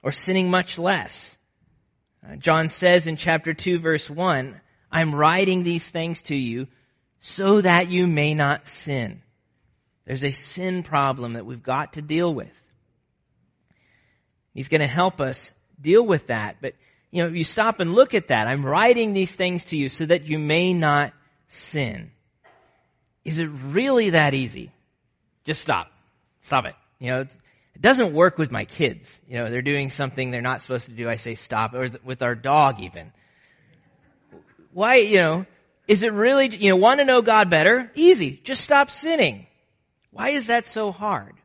or 0.03 0.11
sinning 0.11 0.49
much 0.49 0.77
less. 0.77 1.37
Uh, 2.25 2.35
John 2.35 2.69
says 2.69 3.07
in 3.07 3.15
chapter 3.15 3.53
2 3.53 3.79
verse 3.79 4.09
1, 4.09 4.59
I'm 4.91 5.15
writing 5.15 5.63
these 5.63 5.87
things 5.87 6.21
to 6.23 6.35
you 6.35 6.67
so 7.19 7.61
that 7.61 7.89
you 7.89 8.07
may 8.07 8.33
not 8.33 8.67
sin. 8.67 9.21
There's 10.05 10.23
a 10.23 10.31
sin 10.31 10.83
problem 10.83 11.33
that 11.33 11.45
we've 11.45 11.63
got 11.63 11.93
to 11.93 12.01
deal 12.01 12.33
with. 12.33 12.51
He's 14.53 14.67
going 14.67 14.81
to 14.81 14.87
help 14.87 15.21
us 15.21 15.51
deal 15.79 16.05
with 16.05 16.27
that. 16.27 16.57
But, 16.61 16.73
you 17.11 17.23
know, 17.23 17.29
you 17.29 17.43
stop 17.43 17.79
and 17.79 17.93
look 17.93 18.13
at 18.13 18.27
that. 18.27 18.47
I'm 18.47 18.65
writing 18.65 19.13
these 19.13 19.31
things 19.31 19.65
to 19.65 19.77
you 19.77 19.87
so 19.87 20.05
that 20.05 20.27
you 20.27 20.39
may 20.39 20.73
not 20.73 21.13
sin. 21.49 22.11
Is 23.23 23.39
it 23.39 23.45
really 23.45 24.11
that 24.11 24.33
easy? 24.33 24.71
Just 25.45 25.61
stop. 25.61 25.91
Stop 26.43 26.65
it. 26.65 26.75
You 26.99 27.11
know, 27.11 27.27
it 27.75 27.81
doesn't 27.81 28.13
work 28.13 28.37
with 28.37 28.51
my 28.51 28.65
kids. 28.65 29.19
You 29.27 29.39
know, 29.39 29.49
they're 29.49 29.61
doing 29.61 29.89
something 29.89 30.31
they're 30.31 30.41
not 30.41 30.61
supposed 30.61 30.85
to 30.85 30.91
do. 30.91 31.09
I 31.09 31.15
say 31.15 31.35
stop. 31.35 31.73
Or 31.73 31.89
with 32.03 32.21
our 32.21 32.35
dog 32.35 32.79
even. 32.79 33.11
Why, 34.73 34.97
you 34.97 35.17
know, 35.17 35.45
is 35.87 36.03
it 36.03 36.13
really, 36.13 36.55
you 36.55 36.69
know, 36.69 36.77
want 36.77 36.99
to 36.99 37.05
know 37.05 37.21
God 37.21 37.49
better? 37.49 37.91
Easy. 37.95 38.39
Just 38.43 38.61
stop 38.61 38.89
sinning. 38.89 39.47
Why 40.11 40.29
is 40.29 40.47
that 40.47 40.67
so 40.67 40.91
hard? 40.91 41.35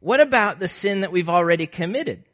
What 0.00 0.20
about 0.20 0.58
the 0.58 0.68
sin 0.68 1.00
that 1.00 1.12
we've 1.12 1.28
already 1.28 1.66
committed? 1.66 2.24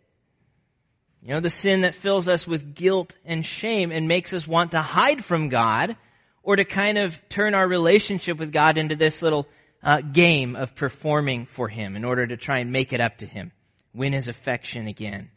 You 1.22 1.34
know, 1.34 1.40
the 1.40 1.50
sin 1.50 1.80
that 1.80 1.96
fills 1.96 2.28
us 2.28 2.46
with 2.46 2.74
guilt 2.74 3.16
and 3.24 3.44
shame 3.44 3.90
and 3.90 4.06
makes 4.06 4.32
us 4.32 4.46
want 4.46 4.70
to 4.70 4.80
hide 4.80 5.24
from 5.24 5.48
God 5.48 5.96
or 6.44 6.54
to 6.54 6.64
kind 6.64 6.98
of 6.98 7.20
turn 7.28 7.54
our 7.54 7.66
relationship 7.66 8.38
with 8.38 8.52
God 8.52 8.78
into 8.78 8.94
this 8.94 9.22
little 9.22 9.48
uh, 9.82 10.00
game 10.00 10.56
of 10.56 10.74
performing 10.74 11.46
for 11.46 11.68
him 11.68 11.96
in 11.96 12.04
order 12.04 12.26
to 12.26 12.36
try 12.36 12.58
and 12.58 12.72
make 12.72 12.92
it 12.92 13.00
up 13.00 13.18
to 13.18 13.26
him, 13.26 13.52
win 13.94 14.12
his 14.12 14.28
affection 14.28 14.86
again. 14.86 15.30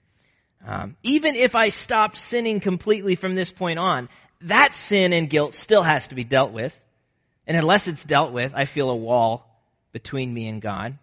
Um, 0.66 0.98
even 1.04 1.36
if 1.36 1.56
I 1.56 1.70
stopped 1.70 2.18
sinning 2.18 2.60
completely 2.60 3.16
from 3.16 3.36
this 3.36 3.52
point 3.52 3.80
on, 3.80 4.10
that 4.42 4.74
sin 4.74 5.14
and 5.14 5.30
guilt 5.30 5.54
still 5.54 5.84
has 5.84 6.08
to 6.08 6.16
be 6.16 6.24
dealt 6.24 6.52
with. 6.52 6.78
And 7.48 7.58
unless 7.58 7.88
it's 7.88 8.04
dealt 8.04 8.32
with, 8.32 8.54
I 8.56 8.66
feel 8.66 8.90
a 8.90 8.96
wall 8.96 9.62
between 9.92 10.34
me 10.34 10.48
and 10.48 10.62
God. 10.62 10.98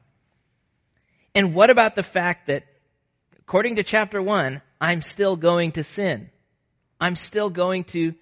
And 1.35 1.55
what 1.55 1.71
about 1.71 1.95
the 1.95 2.02
fact 2.02 2.47
that, 2.47 2.64
according 3.40 3.76
to 3.76 3.83
chapter 3.83 4.23
one, 4.23 4.62
I'm 4.81 5.02
still 5.02 5.37
going 5.37 5.73
to 5.73 5.85
sin? 5.85 6.31
I'm 7.00 7.16
still 7.16 7.50
going 7.50 7.85
to, 7.85 8.14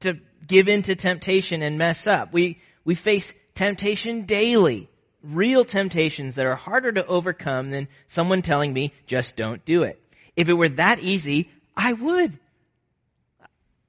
to 0.00 0.14
give 0.46 0.68
in 0.68 0.82
to 0.82 0.96
temptation 0.96 1.62
and 1.62 1.78
mess 1.78 2.06
up. 2.06 2.32
We, 2.32 2.60
we 2.84 2.94
face 2.94 3.32
temptation 3.58 4.22
daily. 4.22 4.88
Real 5.20 5.64
temptations 5.64 6.36
that 6.36 6.46
are 6.46 6.54
harder 6.54 6.92
to 6.92 7.04
overcome 7.04 7.70
than 7.70 7.88
someone 8.06 8.40
telling 8.40 8.72
me, 8.72 8.94
just 9.06 9.34
don't 9.34 9.64
do 9.64 9.82
it. 9.82 10.00
If 10.36 10.48
it 10.48 10.52
were 10.52 10.68
that 10.68 11.00
easy, 11.00 11.50
I 11.76 11.92
would. 11.92 12.38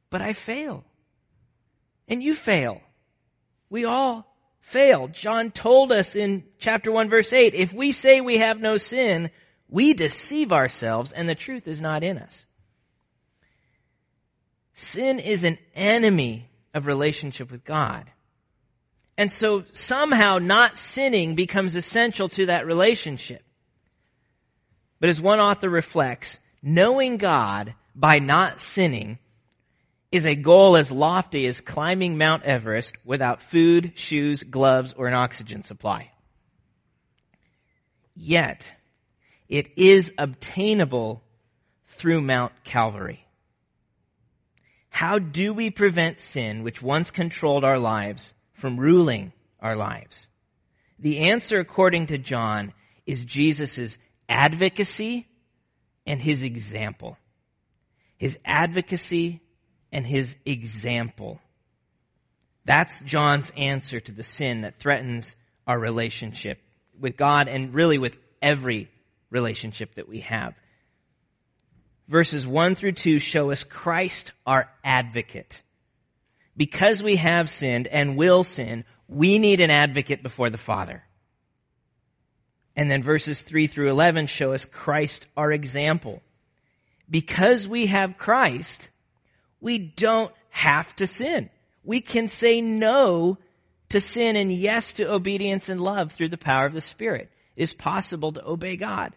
But 0.10 0.24
I 0.24 0.34
fail. 0.34 0.84
And 2.08 2.24
you 2.24 2.34
fail. 2.34 2.82
We 3.70 3.86
all 3.86 4.26
fail. 4.60 5.08
John 5.08 5.52
told 5.52 5.92
us 5.92 6.16
in 6.16 6.46
chapter 6.58 6.92
1 6.92 7.12
verse 7.12 7.32
8, 7.32 7.54
if 7.54 7.72
we 7.72 7.92
say 7.92 8.22
we 8.22 8.40
have 8.40 8.60
no 8.60 8.78
sin, 8.78 9.30
we 9.70 9.94
deceive 9.94 10.52
ourselves 10.52 11.12
and 11.12 11.30
the 11.30 11.36
truth 11.36 11.68
is 11.68 11.80
not 11.80 12.04
in 12.04 12.18
us. 12.18 12.48
Sin 14.74 15.20
is 15.20 15.44
an 15.44 15.60
enemy 15.76 16.50
of 16.74 16.88
relationship 16.88 17.52
with 17.52 17.64
God. 17.64 18.10
And 19.20 19.30
so 19.30 19.66
somehow 19.74 20.38
not 20.38 20.78
sinning 20.78 21.36
becomes 21.36 21.76
essential 21.76 22.30
to 22.30 22.46
that 22.46 22.66
relationship. 22.66 23.44
But 25.02 25.10
as 25.10 25.20
one 25.20 25.42
author 25.42 25.70
reflects, 25.70 26.40
knowing 26.64 27.18
God 27.18 27.76
by 27.94 28.20
not 28.20 28.62
sinning 28.62 29.20
is 30.10 30.26
a 30.26 30.36
goal 30.36 30.78
as 30.78 30.90
lofty 30.90 31.48
as 31.48 31.60
climbing 31.60 32.18
Mount 32.18 32.44
Everest 32.44 32.94
without 33.04 33.42
food, 33.42 33.92
shoes, 33.96 34.44
gloves, 34.44 34.94
or 34.94 35.08
an 35.08 35.14
oxygen 35.14 35.64
supply. 35.64 36.10
Yet, 38.16 38.74
it 39.50 39.78
is 39.78 40.14
obtainable 40.18 41.22
through 41.88 42.22
Mount 42.22 42.54
Calvary. 42.64 43.26
How 44.90 45.20
do 45.20 45.54
we 45.54 45.72
prevent 45.72 46.22
sin 46.22 46.64
which 46.64 46.82
once 46.82 47.12
controlled 47.12 47.66
our 47.66 47.80
lives 47.80 48.34
from 48.60 48.80
ruling 48.80 49.34
our 49.60 49.76
lives? 49.76 50.28
The 51.00 51.20
answer, 51.20 51.60
according 51.60 52.08
to 52.08 52.18
John, 52.18 52.74
is 53.06 53.24
Jesus' 53.24 53.98
advocacy 54.28 55.28
and 56.06 56.22
his 56.22 56.42
example. 56.42 57.18
His 58.18 58.38
advocacy 58.44 59.42
and 59.92 60.06
his 60.06 60.36
example. 60.46 61.40
That's 62.66 63.00
John's 63.00 63.52
answer 63.58 64.00
to 64.00 64.12
the 64.12 64.24
sin 64.24 64.62
that 64.62 64.80
threatens 64.80 65.36
our 65.66 65.80
relationship 65.80 66.60
with 67.00 67.16
God 67.16 67.48
and 67.48 67.74
really 67.74 67.98
with 67.98 68.18
every 68.42 68.90
relationship 69.30 69.96
that 69.96 70.10
we 70.10 70.22
have. 70.22 70.54
Verses 72.08 72.46
1 72.46 72.76
through 72.76 72.94
2 72.94 73.20
show 73.20 73.52
us 73.52 73.64
Christ, 73.64 74.34
our 74.46 74.70
advocate 74.84 75.62
because 76.60 77.02
we 77.02 77.16
have 77.16 77.50
sinned 77.50 77.88
and 77.88 78.18
will 78.18 78.44
sin, 78.44 78.84
we 79.08 79.40
need 79.40 79.62
an 79.62 79.72
advocate 79.72 80.22
before 80.22 80.50
the 80.50 80.58
Father. 80.58 81.02
And 82.76 82.92
then 82.92 83.02
verses 83.02 83.42
3 83.42 83.68
through 83.68 83.90
11 83.90 84.28
show 84.28 84.52
us 84.52 84.66
Christ, 84.66 85.26
our 85.38 85.54
example. 85.54 86.22
Because 87.10 87.66
we 87.66 87.86
have 87.86 88.18
Christ, 88.18 88.90
we 89.62 89.78
don't 89.80 90.34
have 90.50 90.94
to 90.98 91.08
sin. 91.08 91.50
We 91.86 92.02
can 92.02 92.28
say 92.28 92.60
no 92.60 93.38
to 93.88 94.02
sin 94.02 94.36
and 94.36 94.52
yes 94.52 94.92
to 94.94 95.10
obedience 95.10 95.70
and 95.70 95.80
love 95.80 96.12
through 96.12 96.30
the 96.30 96.38
power 96.38 96.66
of 96.66 96.74
the 96.74 96.82
Spirit. 96.82 97.32
It 97.56 97.64
is 97.64 97.74
possible 97.74 98.34
to 98.34 98.46
obey 98.46 98.76
God. 98.76 99.14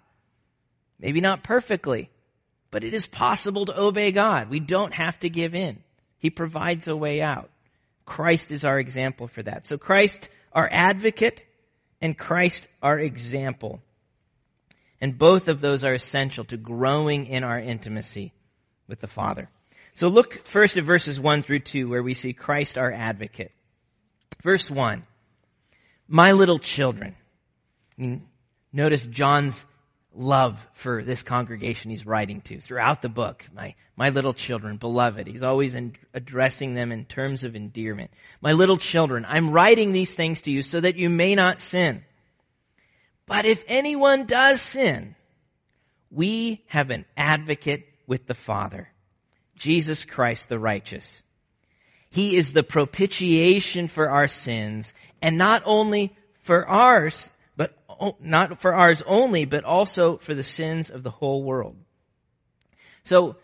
Maybe 1.01 1.21
not 1.21 1.43
perfectly, 1.43 2.09
But 2.71 2.85
it 2.85 2.95
is 2.95 3.07
possible 3.07 3.67
to 3.67 3.79
obey 3.79 4.13
God. 4.13 4.49
We 4.49 4.61
don't 4.61 4.95
have 4.95 5.19
to 5.21 5.29
give 5.29 5.57
in. 5.57 5.83
He 6.23 6.31
provides 6.31 6.87
a 6.87 6.95
way 6.95 7.21
out. 7.21 7.51
Christ 8.07 8.53
is 8.53 8.65
our 8.65 8.79
example 8.79 9.27
for 9.27 9.43
that. 9.43 9.67
So 9.67 9.77
Christ, 9.77 10.31
our 10.53 10.69
advocate, 10.71 11.45
and 12.01 12.17
Christ, 12.17 12.69
our 12.81 12.97
example. 12.97 13.83
And 15.01 15.19
both 15.19 15.49
of 15.49 15.61
those 15.61 15.85
are 15.85 15.95
essential 15.95 16.45
to 16.45 16.57
growing 16.57 17.27
in 17.27 17.43
our 17.43 17.59
intimacy 17.59 18.33
with 18.87 19.01
the 19.01 19.09
Father. 19.09 19.49
So 19.97 20.07
look 20.07 20.35
first 20.47 20.77
at 20.77 20.85
verses 20.85 21.19
1 21.19 21.43
through 21.43 21.59
2 21.59 21.89
where 21.89 22.05
we 22.05 22.15
see 22.15 22.33
Christ 22.33 22.79
our 22.79 22.93
advocate. 22.93 23.51
Verse 24.45 24.71
1. 24.71 25.03
My 26.07 26.31
little 26.31 26.61
children. 26.61 27.17
Notice 28.73 29.07
John's 29.07 29.65
love 30.15 30.67
for 30.75 31.03
this 31.03 31.23
congregation 31.23 31.91
he's 31.91 32.07
writing 32.07 32.41
to 32.43 32.61
throughout 32.61 33.03
the 33.03 33.09
book. 33.09 33.45
My, 33.55 33.75
my 33.97 34.11
little 34.11 34.35
children, 34.35 34.77
beloved. 34.77 35.27
He's 35.27 35.43
always 35.43 35.75
in, 35.75 35.95
addressing 36.13 36.75
them 36.75 36.93
in 36.93 37.05
terms 37.05 37.45
of 37.45 37.57
endearment. 37.57 38.11
My 38.41 38.53
little 38.53 38.79
children, 38.79 39.25
I'm 39.27 39.51
writing 39.51 39.93
these 39.93 40.15
things 40.15 40.43
to 40.43 40.51
you 40.51 40.63
so 40.63 40.81
that 40.81 40.97
you 40.97 41.09
may 41.09 41.35
not 41.35 41.61
sin. 41.61 42.05
But 43.27 43.47
if 43.47 43.63
anyone 43.67 44.27
does 44.27 44.61
sin, 44.61 45.15
we 46.11 46.65
have 46.67 46.91
an 46.91 47.07
advocate 47.17 47.89
with 48.07 48.27
the 48.27 48.35
Father, 48.35 48.89
Jesus 49.57 50.05
Christ 50.05 50.49
the 50.49 50.59
righteous. 50.59 51.23
He 52.11 52.37
is 52.37 52.53
the 52.53 52.63
propitiation 52.63 53.89
for 53.89 54.11
our 54.11 54.29
sins, 54.29 54.93
and 55.23 55.39
not 55.39 55.63
only 55.65 56.15
for 56.43 56.69
ours, 56.69 57.31
not 58.21 58.61
for 58.61 58.75
ours 58.75 59.03
only, 59.07 59.45
but 59.45 59.65
also 59.65 60.19
for 60.19 60.35
the 60.35 60.43
sins 60.43 60.91
of 60.91 61.03
the 61.03 61.11
whole 61.11 61.43
world. 61.43 61.77
So, 63.05 63.37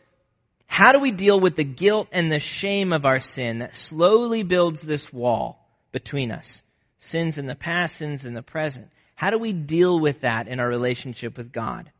how 0.67 0.93
do 0.93 1.01
we 1.01 1.11
deal 1.11 1.41
with 1.41 1.57
the 1.57 1.65
guilt 1.65 2.09
and 2.13 2.31
the 2.31 2.39
shame 2.39 2.93
of 2.93 3.07
our 3.07 3.21
sin 3.21 3.61
that 3.61 3.75
slowly 3.75 4.43
builds 4.43 4.83
this 4.83 5.13
wall 5.13 5.67
between 5.93 6.31
us? 6.31 6.63
Sins 6.99 7.39
in 7.39 7.47
the 7.47 7.55
past, 7.55 7.97
sins 7.97 8.25
in 8.25 8.35
the 8.35 8.43
present. 8.43 8.89
How 9.15 9.31
do 9.31 9.39
we 9.39 9.53
deal 9.53 9.99
with 9.99 10.21
that 10.21 10.47
in 10.47 10.61
our 10.61 10.69
relationship 10.69 11.37
with 11.37 11.53
God? 11.53 11.91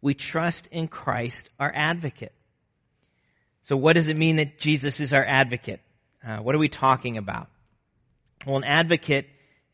We 0.00 0.14
trust 0.14 0.68
in 0.70 0.88
Christ, 0.88 1.50
our 1.60 1.72
advocate. 1.74 2.32
So 3.64 3.76
what 3.76 3.94
does 3.94 4.08
it 4.08 4.16
mean 4.16 4.36
that 4.36 4.58
Jesus 4.58 5.00
is 5.00 5.12
our 5.12 5.24
advocate? 5.24 5.80
Uh, 6.26 6.38
what 6.38 6.54
are 6.54 6.58
we 6.58 6.68
talking 6.68 7.18
about? 7.18 7.48
Well, 8.46 8.56
an 8.56 8.64
advocate, 8.64 9.28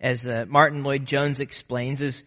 as 0.04 0.28
uh, 0.28 0.44
Martyn 0.46 0.84
Lloyd-Jones 0.84 1.40
explains, 1.40 2.02
is 2.02 2.22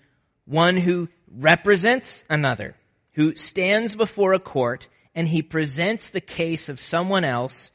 one 0.46 0.78
who 0.78 1.10
represents 1.32 2.24
another, 2.28 2.76
who 3.14 3.36
stands 3.36 3.96
before 3.96 4.34
a 4.34 4.40
court 4.40 4.88
and 5.14 5.28
he 5.28 5.44
presents 5.44 6.10
the 6.10 6.22
case 6.22 6.70
of 6.70 6.80
someone 6.80 7.24
else. 7.24 7.72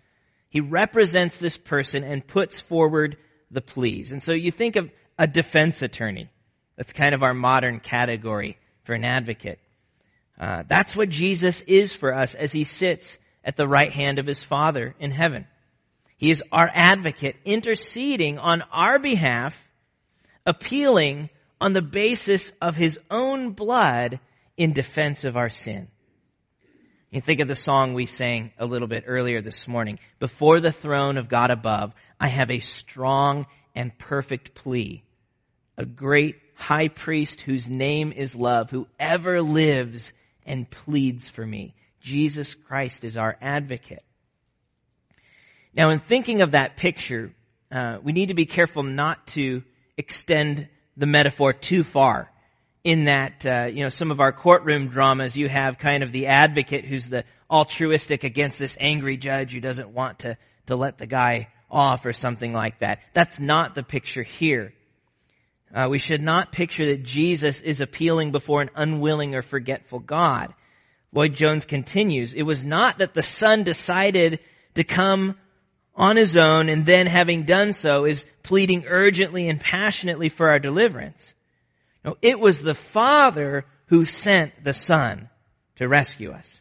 He 0.49 0.61
represents 0.61 1.39
this 1.39 1.57
person 1.57 2.03
and 2.03 2.27
puts 2.27 2.59
forward 2.59 3.17
the 3.51 3.61
pleas. 3.61 4.11
And 4.11 4.21
so 4.21 4.33
you 4.33 4.51
think 4.51 4.75
of 4.75 4.91
a 5.19 5.29
defense 5.29 5.83
attorney. 5.83 6.29
That's 6.77 6.93
kind 6.93 7.15
of 7.15 7.23
our 7.23 7.35
modern 7.35 7.79
category 7.79 8.59
for 8.83 8.95
an 8.95 9.05
advocate. 9.05 9.61
Uh, 10.37 10.65
that's 10.67 10.97
what 10.97 11.11
Jesus 11.11 11.61
is 11.61 11.93
for 11.93 12.13
us 12.13 12.35
as 12.35 12.51
he 12.51 12.65
sits 12.65 13.19
at 13.45 13.57
the 13.57 13.69
right 13.69 13.93
hand 13.93 14.19
of 14.19 14.27
his 14.27 14.43
Father 14.43 14.97
in 14.99 15.13
heaven. 15.13 15.47
He 16.17 16.31
is 16.31 16.43
our 16.51 16.71
advocate, 16.73 17.37
interceding 17.45 18.39
on 18.39 18.63
our 18.73 18.99
behalf, 18.99 19.57
appealing 20.47 21.31
on 21.61 21.73
the 21.73 21.83
basis 21.83 22.53
of 22.61 22.75
his 22.75 22.99
own 23.11 23.51
blood 23.51 24.21
in 24.57 24.73
defense 24.73 25.25
of 25.25 25.37
our 25.37 25.51
sin. 25.51 25.89
You 27.11 27.21
think 27.21 27.41
of 27.41 27.49
the 27.49 27.55
song 27.55 27.93
we 27.93 28.07
sang 28.07 28.53
a 28.59 28.65
little 28.65 28.89
bit 28.89 29.05
earlier 29.07 29.43
this 29.43 29.69
morning. 29.69 29.99
Before 30.19 30.61
the 30.61 30.73
throne 30.73 31.19
of 31.19 31.29
God 31.29 31.51
above, 31.51 31.93
I 32.19 32.29
have 32.29 32.51
a 32.51 32.61
strong 32.61 33.47
and 33.75 33.97
perfect 33.99 34.55
plea. 34.55 35.05
A 35.77 35.85
great 35.85 36.37
high 36.55 36.89
priest 36.89 37.43
whose 37.43 37.69
name 37.69 38.13
is 38.13 38.35
love, 38.35 38.71
who 38.71 38.87
ever 38.99 39.43
lives 39.43 40.13
and 40.47 40.71
pleads 40.71 41.29
for 41.29 41.47
me. 41.47 41.75
Jesus 42.01 42.55
Christ 42.55 43.05
is 43.05 43.17
our 43.17 43.37
advocate. 43.41 44.03
Now, 45.75 45.91
in 45.91 46.01
thinking 46.01 46.43
of 46.43 46.53
that 46.53 46.77
picture, 46.77 47.35
uh, 47.71 47.99
we 48.03 48.13
need 48.13 48.29
to 48.29 48.35
be 48.35 48.47
careful 48.47 48.83
not 48.83 49.27
to 49.29 49.63
extend 49.97 50.69
the 50.97 51.07
metaphor 51.07 51.53
too 51.53 51.85
far. 51.85 52.31
In 52.85 53.05
that, 53.05 53.47
uh, 53.47 53.67
you 53.67 53.85
know, 53.85 53.89
some 53.89 54.11
of 54.11 54.19
our 54.19 54.33
courtroom 54.33 54.89
dramas, 54.89 55.37
you 55.37 55.49
have 55.49 55.79
kind 55.79 56.03
of 56.03 56.11
the 56.11 56.27
advocate 56.27 56.85
who's 56.85 57.09
the 57.09 57.25
altruistic 57.49 58.25
against 58.25 58.59
this 58.59 58.77
angry 58.81 59.17
judge 59.17 59.53
who 59.53 59.61
doesn't 59.61 59.91
want 59.91 60.21
to, 60.21 60.37
to 60.67 60.75
let 60.75 60.99
the 60.99 61.07
guy 61.07 61.49
off 61.71 62.05
or 62.05 62.13
something 62.13 62.53
like 62.53 62.81
that. 62.81 62.99
That's 63.13 63.39
not 63.39 63.77
the 63.77 63.85
picture 63.85 64.25
here. 64.25 64.75
Uh, 65.73 65.87
we 65.89 65.99
should 65.99 66.21
not 66.21 66.53
picture 66.53 66.87
that 66.87 67.05
Jesus 67.05 67.61
is 67.61 67.81
appealing 67.81 68.33
before 68.33 68.63
an 68.63 68.71
unwilling 68.75 69.35
or 69.35 69.43
forgetful 69.43 70.01
God. 70.01 70.53
Lloyd-Jones 71.13 71.67
continues, 71.67 72.35
it 72.35 72.43
was 72.43 72.65
not 72.65 72.99
that 72.99 73.15
the 73.15 73.23
Son 73.23 73.63
decided 73.65 74.41
to 74.75 74.85
come 74.85 75.37
on 75.95 76.17
his 76.17 76.37
own 76.37 76.69
and 76.69 76.87
then 76.87 77.07
having 77.07 77.45
done 77.45 77.73
so 77.73 78.05
is 78.05 78.25
pleading 78.43 78.87
urgently 78.87 79.49
and 79.49 79.61
passionately 79.61 80.29
for 80.29 80.49
our 80.49 80.59
deliverance. 80.59 81.35
No, 82.05 82.17
it 82.23 82.39
was 82.41 82.63
the 82.63 82.75
Father 82.75 83.65
who 83.87 84.05
sent 84.05 84.65
the 84.65 84.75
Son 84.75 85.29
to 85.77 85.89
rescue 85.89 86.33
us. 86.33 86.61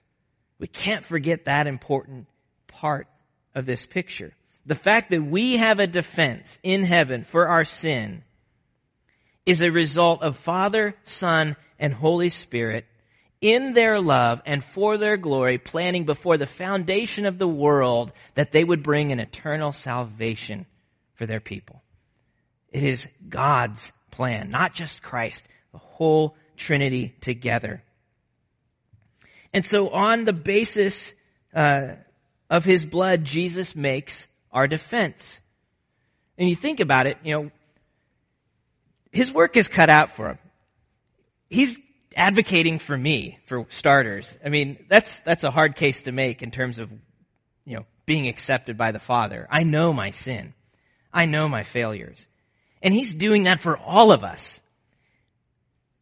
We 0.59 0.67
can't 0.67 1.05
forget 1.05 1.45
that 1.45 1.67
important 1.67 2.27
part 2.67 3.07
of 3.55 3.65
this 3.65 3.85
picture. 3.85 4.33
The 4.65 4.75
fact 4.75 5.09
that 5.09 5.23
we 5.23 5.57
have 5.57 5.79
a 5.79 5.87
defense 5.87 6.59
in 6.61 6.83
heaven 6.83 7.23
for 7.23 7.47
our 7.47 7.65
sin 7.65 8.23
is 9.45 9.61
a 9.61 9.71
result 9.71 10.21
of 10.21 10.37
Father, 10.37 10.95
Son, 11.03 11.55
and 11.79 11.93
Holy 11.93 12.29
Spirit 12.29 12.85
in 13.41 13.73
their 13.73 13.99
love 13.99 14.41
and 14.45 14.63
for 14.63 14.97
their 14.97 15.17
glory, 15.17 15.57
planning 15.57 16.05
before 16.05 16.37
the 16.37 16.45
foundation 16.45 17.25
of 17.25 17.39
the 17.39 17.47
world 17.47 18.11
that 18.35 18.51
they 18.51 18.63
would 18.63 18.83
bring 18.83 19.11
an 19.11 19.19
eternal 19.19 19.71
salvation 19.71 20.67
for 21.15 21.25
their 21.25 21.39
people. 21.39 21.81
It 22.71 22.83
is 22.83 23.07
God's 23.27 23.91
plan, 24.11 24.51
not 24.51 24.73
just 24.73 25.01
Christ, 25.01 25.43
the 25.71 25.79
whole 25.79 26.35
Trinity 26.55 27.15
together. 27.21 27.83
And 29.53 29.65
so 29.65 29.89
on 29.89 30.23
the 30.23 30.33
basis 30.33 31.11
uh, 31.53 31.95
of 32.49 32.63
his 32.63 32.85
blood, 32.85 33.25
Jesus 33.25 33.75
makes 33.75 34.27
our 34.51 34.67
defense. 34.67 35.39
And 36.37 36.47
you 36.47 36.55
think 36.55 36.79
about 36.79 37.07
it, 37.07 37.17
you 37.23 37.33
know, 37.33 37.51
his 39.11 39.31
work 39.31 39.57
is 39.57 39.67
cut 39.67 39.89
out 39.89 40.11
for 40.11 40.29
him. 40.29 40.37
He's 41.49 41.77
advocating 42.15 42.79
for 42.79 42.97
me, 42.97 43.39
for 43.45 43.65
starters. 43.69 44.31
I 44.45 44.49
mean, 44.49 44.85
that's, 44.89 45.19
that's 45.19 45.43
a 45.43 45.51
hard 45.51 45.75
case 45.75 46.01
to 46.03 46.11
make 46.11 46.41
in 46.41 46.51
terms 46.51 46.79
of, 46.79 46.91
you 47.65 47.77
know, 47.77 47.85
being 48.05 48.27
accepted 48.27 48.77
by 48.77 48.91
the 48.91 48.99
Father. 48.99 49.47
I 49.49 49.63
know 49.63 49.93
my 49.93 50.11
sin. 50.11 50.53
I 51.13 51.25
know 51.25 51.47
my 51.47 51.63
failures. 51.63 52.25
And 52.81 52.93
He's 52.93 53.13
doing 53.13 53.43
that 53.43 53.59
for 53.59 53.77
all 53.77 54.11
of 54.11 54.23
us. 54.23 54.59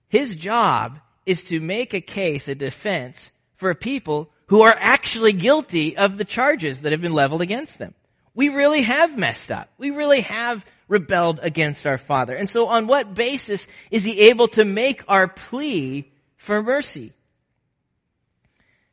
His 0.08 0.36
job 0.36 1.00
is 1.26 1.44
to 1.44 1.60
make 1.60 1.94
a 1.94 2.02
case, 2.02 2.48
a 2.48 2.56
defense 2.56 3.32
for 3.56 3.74
people 3.76 4.32
who 4.48 4.64
are 4.64 4.76
actually 4.76 5.34
guilty 5.34 5.96
of 5.96 6.18
the 6.18 6.26
charges 6.26 6.82
that 6.82 6.92
have 6.92 7.02
been 7.02 7.14
leveled 7.14 7.42
against 7.42 7.78
them. 7.78 7.94
We 8.34 8.50
really 8.50 8.82
have 8.82 9.18
messed 9.18 9.52
up. 9.52 9.70
We 9.78 9.92
really 9.92 10.22
have 10.22 10.66
rebelled 10.90 11.40
against 11.42 11.86
our 11.86 11.98
Father. 11.98 12.36
And 12.36 12.50
so 12.50 12.68
on 12.68 12.88
what 12.88 13.16
basis 13.16 13.68
is 13.92 14.04
he 14.04 14.28
able 14.30 14.50
to 14.50 14.66
make 14.66 15.04
our 15.08 15.30
plea 15.30 16.12
for 16.36 16.62
mercy? 16.62 17.14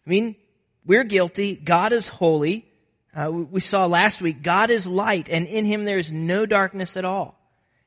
I 0.06 0.11
mean, 0.11 0.37
we're 0.85 1.04
guilty. 1.04 1.56
God 1.56 1.92
is 1.92 2.06
holy. 2.06 2.64
Uh, 3.12 3.30
we 3.32 3.61
saw 3.61 3.87
last 3.87 4.20
week, 4.20 4.42
God 4.42 4.70
is 4.70 4.87
light 4.87 5.28
and 5.28 5.48
in 5.48 5.64
him 5.64 5.85
there 5.85 5.98
is 5.98 6.12
no 6.12 6.46
darkness 6.46 6.96
at 6.96 7.04
all. 7.04 7.37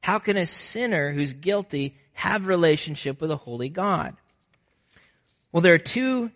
How 0.01 0.17
can 0.19 0.35
a 0.35 0.47
sinner 0.47 1.13
who's 1.13 1.33
guilty 1.33 1.95
have 2.13 2.47
relationship 2.47 3.21
with 3.21 3.31
a 3.31 3.37
holy 3.37 3.69
God? 3.69 4.15
Well, 5.51 5.61
there 5.61 5.75
are 5.75 5.77
two 5.77 6.31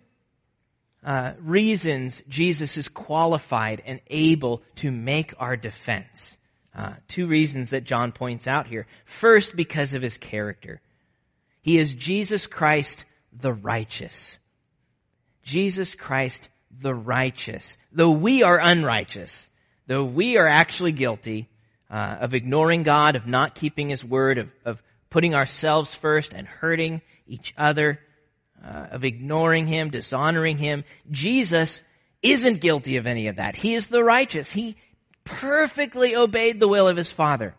uh, 1.03 1.33
reasons 1.39 2.21
Jesus 2.29 2.77
is 2.77 2.87
qualified 2.87 3.81
and 3.85 3.99
able 4.07 4.61
to 4.75 4.91
make 4.91 5.33
our 5.39 5.57
defense. 5.57 6.37
Uh, 6.75 6.93
two 7.07 7.27
reasons 7.27 7.69
that 7.69 7.83
John 7.83 8.11
points 8.11 8.47
out 8.47 8.67
here. 8.67 8.87
First, 9.05 9.55
because 9.55 9.93
of 9.93 10.01
his 10.01 10.17
character. 10.17 10.81
He 11.61 11.77
is 11.77 11.93
Jesus 11.93 12.47
Christ 12.47 13.05
the 13.31 13.53
righteous. 13.53 14.37
Jesus 15.43 15.95
Christ 15.95 16.49
the 16.81 16.93
righteous. 16.93 17.77
Though 17.91 18.11
we 18.11 18.43
are 18.43 18.59
unrighteous, 18.59 19.49
though 19.87 20.03
we 20.03 20.37
are 20.37 20.47
actually 20.47 20.93
guilty 20.93 21.49
uh, 21.91 22.17
of 22.21 22.33
ignoring 22.33 22.83
God, 22.83 23.15
of 23.15 23.27
not 23.27 23.55
keeping 23.55 23.89
his 23.89 24.03
word, 24.03 24.39
of, 24.39 24.49
of 24.65 24.81
putting 25.09 25.35
ourselves 25.35 25.93
first 25.93 26.33
and 26.33 26.47
hurting 26.47 27.01
each 27.27 27.53
other, 27.55 27.99
uh, 28.65 28.87
of 28.91 29.05
ignoring 29.05 29.67
him, 29.67 29.91
dishonoring 29.91 30.57
him. 30.57 30.83
Jesus 31.11 31.83
isn't 32.21 32.61
guilty 32.61 32.97
of 32.97 33.05
any 33.05 33.27
of 33.27 33.35
that. 33.35 33.55
He 33.55 33.75
is 33.75 33.87
the 33.87 34.03
righteous. 34.03 34.51
He 34.51 34.75
perfectly 35.23 36.15
obeyed 36.15 36.59
the 36.59 36.67
will 36.67 36.87
of 36.87 36.97
his 36.97 37.11
Father. 37.11 37.55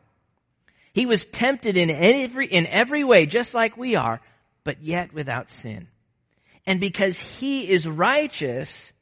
He 0.92 1.06
was 1.06 1.24
tempted 1.24 1.76
in 1.76 1.90
every, 1.90 2.46
in 2.46 2.66
every 2.66 3.04
way, 3.04 3.26
just 3.26 3.54
like 3.54 3.76
we 3.76 3.96
are, 3.96 4.20
but 4.62 4.82
yet 4.82 5.12
without 5.12 5.50
sin. 5.50 5.88
And 6.66 6.80
because 6.80 7.18
he 7.18 7.68
is 7.68 7.86
righteous, 7.86 8.92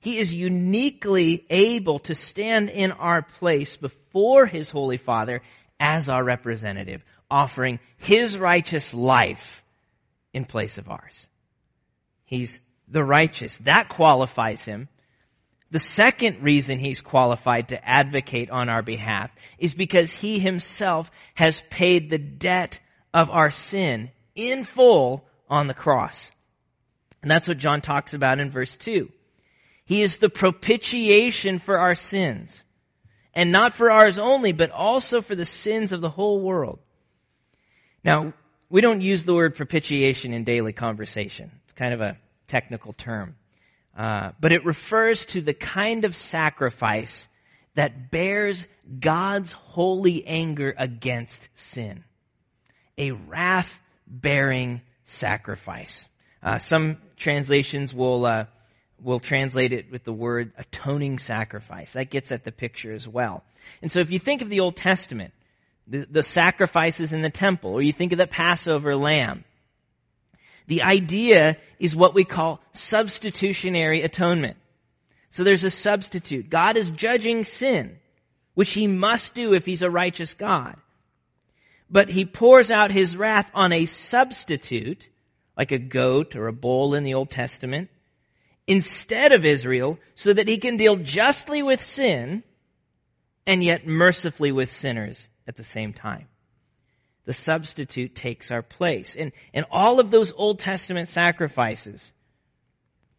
he 0.00 0.18
is 0.18 0.32
uniquely 0.32 1.44
able 1.50 1.98
to 2.00 2.14
stand 2.14 2.70
in 2.70 2.92
our 2.92 3.22
place 3.22 3.76
before 3.76 4.46
his 4.46 4.70
holy 4.70 4.96
Father 4.96 5.42
as 5.80 6.08
our 6.08 6.22
representative, 6.22 7.02
offering 7.30 7.80
his 7.96 8.38
righteous 8.38 8.94
life 8.94 9.64
in 10.32 10.44
place 10.44 10.78
of 10.78 10.88
ours. 10.88 11.26
He's 12.24 12.60
the 12.86 13.04
righteous. 13.04 13.58
That 13.58 13.88
qualifies 13.88 14.64
him 14.64 14.88
the 15.74 15.80
second 15.80 16.40
reason 16.40 16.78
he's 16.78 17.00
qualified 17.00 17.70
to 17.70 17.84
advocate 17.84 18.48
on 18.48 18.68
our 18.68 18.80
behalf 18.80 19.32
is 19.58 19.74
because 19.74 20.12
he 20.12 20.38
himself 20.38 21.10
has 21.34 21.64
paid 21.68 22.08
the 22.08 22.18
debt 22.18 22.78
of 23.12 23.28
our 23.28 23.50
sin 23.50 24.12
in 24.36 24.62
full 24.62 25.24
on 25.50 25.66
the 25.66 25.74
cross. 25.74 26.30
And 27.22 27.28
that's 27.28 27.48
what 27.48 27.58
John 27.58 27.80
talks 27.80 28.14
about 28.14 28.38
in 28.38 28.52
verse 28.52 28.76
2. 28.76 29.10
He 29.84 30.02
is 30.02 30.18
the 30.18 30.28
propitiation 30.28 31.58
for 31.58 31.76
our 31.76 31.96
sins. 31.96 32.62
And 33.34 33.50
not 33.50 33.74
for 33.74 33.90
ours 33.90 34.20
only, 34.20 34.52
but 34.52 34.70
also 34.70 35.22
for 35.22 35.34
the 35.34 35.44
sins 35.44 35.90
of 35.90 36.00
the 36.00 36.08
whole 36.08 36.40
world. 36.40 36.78
Now, 38.04 38.32
we 38.70 38.80
don't 38.80 39.00
use 39.00 39.24
the 39.24 39.34
word 39.34 39.56
propitiation 39.56 40.34
in 40.34 40.44
daily 40.44 40.72
conversation. 40.72 41.50
It's 41.64 41.72
kind 41.72 41.92
of 41.92 42.00
a 42.00 42.16
technical 42.46 42.92
term. 42.92 43.34
Uh, 43.96 44.32
but 44.40 44.52
it 44.52 44.64
refers 44.64 45.24
to 45.26 45.40
the 45.40 45.54
kind 45.54 46.04
of 46.04 46.16
sacrifice 46.16 47.28
that 47.74 48.10
bears 48.10 48.66
God's 49.00 49.52
holy 49.52 50.26
anger 50.26 50.74
against 50.76 51.48
sin. 51.54 52.04
A 52.98 53.12
wrath 53.12 53.80
bearing 54.06 54.80
sacrifice. 55.06 56.06
Uh, 56.42 56.58
some 56.58 56.98
translations 57.16 57.94
will 57.94 58.26
uh, 58.26 58.44
will 59.02 59.20
translate 59.20 59.72
it 59.72 59.90
with 59.90 60.04
the 60.04 60.12
word 60.12 60.52
atoning 60.56 61.18
sacrifice. 61.18 61.92
That 61.92 62.10
gets 62.10 62.32
at 62.32 62.44
the 62.44 62.52
picture 62.52 62.92
as 62.92 63.06
well. 63.06 63.44
And 63.82 63.90
so, 63.90 64.00
if 64.00 64.10
you 64.10 64.18
think 64.18 64.42
of 64.42 64.50
the 64.50 64.60
Old 64.60 64.76
Testament, 64.76 65.32
the, 65.86 66.06
the 66.10 66.22
sacrifices 66.22 67.12
in 67.12 67.22
the 67.22 67.30
temple, 67.30 67.72
or 67.72 67.82
you 67.82 67.92
think 67.92 68.12
of 68.12 68.18
the 68.18 68.26
Passover 68.26 68.96
lamb, 68.96 69.44
the 70.66 70.82
idea 70.82 71.56
is 71.78 71.94
what 71.94 72.14
we 72.14 72.24
call 72.24 72.60
substitutionary 72.72 74.02
atonement. 74.02 74.56
So 75.30 75.44
there's 75.44 75.64
a 75.64 75.70
substitute. 75.70 76.48
God 76.48 76.76
is 76.76 76.90
judging 76.90 77.44
sin, 77.44 77.98
which 78.54 78.72
he 78.72 78.86
must 78.86 79.34
do 79.34 79.52
if 79.52 79.66
he's 79.66 79.82
a 79.82 79.90
righteous 79.90 80.34
God. 80.34 80.76
But 81.90 82.08
he 82.08 82.24
pours 82.24 82.70
out 82.70 82.90
his 82.90 83.16
wrath 83.16 83.50
on 83.52 83.72
a 83.72 83.84
substitute, 83.86 85.06
like 85.56 85.72
a 85.72 85.78
goat 85.78 86.34
or 86.34 86.46
a 86.46 86.52
bull 86.52 86.94
in 86.94 87.04
the 87.04 87.14
Old 87.14 87.30
Testament, 87.30 87.90
instead 88.66 89.32
of 89.32 89.44
Israel, 89.44 89.98
so 90.14 90.32
that 90.32 90.48
he 90.48 90.58
can 90.58 90.76
deal 90.76 90.96
justly 90.96 91.62
with 91.62 91.82
sin 91.82 92.42
and 93.46 93.62
yet 93.62 93.86
mercifully 93.86 94.52
with 94.52 94.72
sinners 94.72 95.28
at 95.46 95.56
the 95.56 95.64
same 95.64 95.92
time 95.92 96.28
the 97.24 97.32
substitute 97.32 98.14
takes 98.14 98.50
our 98.50 98.62
place. 98.62 99.16
And, 99.16 99.32
and 99.52 99.66
all 99.70 100.00
of 100.00 100.10
those 100.10 100.32
Old 100.36 100.58
Testament 100.58 101.08
sacrifices 101.08 102.12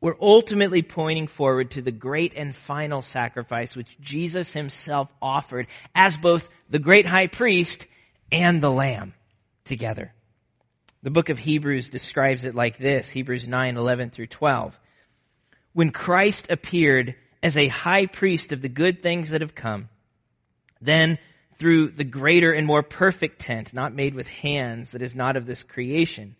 were 0.01 0.17
ultimately 0.21 0.83
pointing 0.83 1.27
forward 1.27 1.71
to 1.71 1.81
the 1.81 1.91
great 1.91 2.33
and 2.35 2.55
final 2.55 3.01
sacrifice 3.01 3.75
which 3.75 3.97
Jesus 3.99 4.53
himself 4.53 5.09
offered 5.21 5.67
as 5.95 6.17
both 6.17 6.47
the 6.69 6.79
great 6.79 7.07
high 7.07 7.27
priest 7.27 7.87
and 8.31 8.61
the 8.61 8.69
lamb 8.69 9.13
together. 9.63 10.13
The 11.01 11.11
book 11.11 11.29
of 11.29 11.39
Hebrews 11.39 11.89
describes 11.89 12.45
it 12.45 12.55
like 12.55 12.77
this, 12.77 13.09
Hebrews 13.09 13.47
9, 13.47 13.77
11 13.77 14.09
through 14.11 14.27
12. 14.27 14.79
When 15.73 15.91
Christ 15.91 16.47
appeared 16.49 17.15
as 17.43 17.57
a 17.57 17.67
high 17.67 18.05
priest 18.05 18.51
of 18.51 18.61
the 18.61 18.69
good 18.69 19.01
things 19.01 19.29
that 19.29 19.41
have 19.41 19.55
come, 19.55 19.89
then 20.81 21.17
through 21.57 21.89
the 21.89 22.03
greater 22.03 22.51
and 22.51 22.67
more 22.67 22.83
perfect 22.83 23.41
tent, 23.41 23.73
not 23.73 23.93
made 23.93 24.13
with 24.13 24.27
hands, 24.27 24.91
that 24.91 25.01
is 25.01 25.15
not 25.15 25.37
of 25.37 25.45
this 25.45 25.63
creation, 25.63 26.35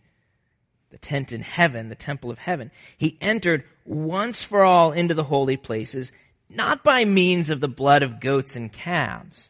the 0.89 0.97
tent 0.97 1.31
in 1.31 1.41
heaven, 1.41 1.89
the 1.89 1.95
temple 1.95 2.31
of 2.31 2.37
heaven. 2.37 2.71
He 2.97 3.17
entered 3.21 3.63
once 3.85 4.43
for 4.43 4.63
all 4.63 4.91
into 4.91 5.13
the 5.13 5.23
holy 5.23 5.57
places, 5.57 6.11
not 6.49 6.83
by 6.83 7.05
means 7.05 7.49
of 7.49 7.61
the 7.61 7.67
blood 7.67 8.03
of 8.03 8.19
goats 8.19 8.55
and 8.55 8.71
calves, 8.71 9.49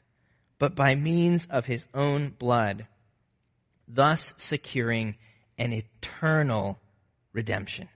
but 0.59 0.75
by 0.75 0.95
means 0.95 1.47
of 1.49 1.65
his 1.65 1.85
own 1.93 2.33
blood, 2.37 2.87
thus 3.87 4.33
securing 4.37 5.15
an 5.57 5.73
eternal 5.73 6.79
redemption. 7.33 7.89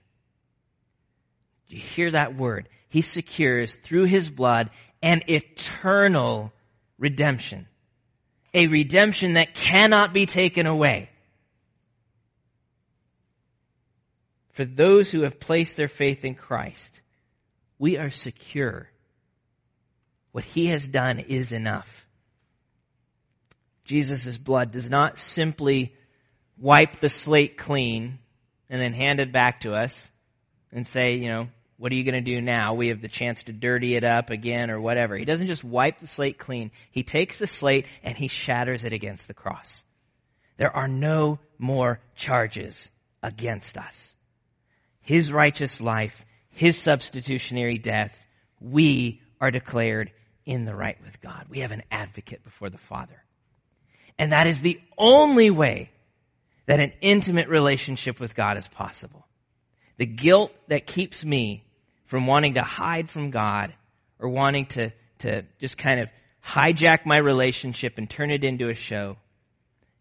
Do 1.68 1.76
you 1.76 1.82
hear 1.82 2.10
that 2.10 2.34
word? 2.34 2.68
He 2.88 3.02
secures 3.02 3.72
through 3.72 4.04
his 4.04 4.28
blood 4.28 4.70
an 5.02 5.22
eternal 5.28 6.52
redemption. 7.00 7.66
A 8.54 8.68
redemption 8.68 9.32
that 9.32 9.54
cannot 9.54 10.12
be 10.12 10.26
taken 10.26 10.66
away. 10.66 11.10
For 14.52 14.64
those 14.64 15.10
who 15.10 15.22
have 15.22 15.40
placed 15.40 15.76
their 15.76 15.88
faith 15.88 16.24
in 16.24 16.34
Christ, 16.34 17.00
we 17.78 17.96
are 17.96 18.10
secure. 18.10 18.88
What 20.32 20.44
he 20.44 20.66
has 20.66 20.86
done 20.86 21.18
is 21.18 21.50
enough. 21.50 22.06
Jesus' 23.84 24.36
blood 24.38 24.70
does 24.70 24.88
not 24.88 25.18
simply 25.18 25.96
wipe 26.58 27.00
the 27.00 27.08
slate 27.08 27.56
clean 27.56 28.18
and 28.68 28.80
then 28.80 28.92
hand 28.92 29.18
it 29.18 29.32
back 29.32 29.62
to 29.62 29.74
us 29.74 30.08
and 30.70 30.86
say, 30.86 31.14
you 31.14 31.28
know, 31.28 31.48
what 31.80 31.92
are 31.92 31.94
you 31.94 32.04
going 32.04 32.22
to 32.22 32.34
do 32.34 32.42
now? 32.42 32.74
We 32.74 32.88
have 32.88 33.00
the 33.00 33.08
chance 33.08 33.44
to 33.44 33.54
dirty 33.54 33.96
it 33.96 34.04
up 34.04 34.28
again 34.28 34.70
or 34.70 34.78
whatever. 34.78 35.16
He 35.16 35.24
doesn't 35.24 35.46
just 35.46 35.64
wipe 35.64 35.98
the 35.98 36.06
slate 36.06 36.36
clean. 36.36 36.72
He 36.90 37.04
takes 37.04 37.38
the 37.38 37.46
slate 37.46 37.86
and 38.02 38.14
he 38.14 38.28
shatters 38.28 38.84
it 38.84 38.92
against 38.92 39.26
the 39.26 39.32
cross. 39.32 39.82
There 40.58 40.76
are 40.76 40.88
no 40.88 41.38
more 41.58 42.00
charges 42.16 42.86
against 43.22 43.78
us. 43.78 44.14
His 45.00 45.32
righteous 45.32 45.80
life, 45.80 46.26
His 46.50 46.76
substitutionary 46.76 47.78
death, 47.78 48.14
we 48.60 49.22
are 49.40 49.50
declared 49.50 50.12
in 50.44 50.66
the 50.66 50.74
right 50.74 50.98
with 51.02 51.18
God. 51.22 51.46
We 51.48 51.60
have 51.60 51.72
an 51.72 51.84
advocate 51.90 52.44
before 52.44 52.68
the 52.68 52.76
Father. 52.76 53.24
And 54.18 54.32
that 54.32 54.46
is 54.46 54.60
the 54.60 54.78
only 54.98 55.48
way 55.48 55.88
that 56.66 56.78
an 56.78 56.92
intimate 57.00 57.48
relationship 57.48 58.20
with 58.20 58.34
God 58.34 58.58
is 58.58 58.68
possible. 58.68 59.26
The 59.96 60.04
guilt 60.04 60.52
that 60.68 60.86
keeps 60.86 61.24
me 61.24 61.64
from 62.10 62.26
wanting 62.26 62.54
to 62.54 62.62
hide 62.62 63.08
from 63.08 63.30
God 63.30 63.72
or 64.18 64.28
wanting 64.28 64.66
to, 64.66 64.90
to 65.20 65.44
just 65.60 65.78
kind 65.78 66.00
of 66.00 66.08
hijack 66.44 67.06
my 67.06 67.16
relationship 67.16 67.98
and 67.98 68.10
turn 68.10 68.32
it 68.32 68.42
into 68.42 68.68
a 68.68 68.74
show. 68.74 69.16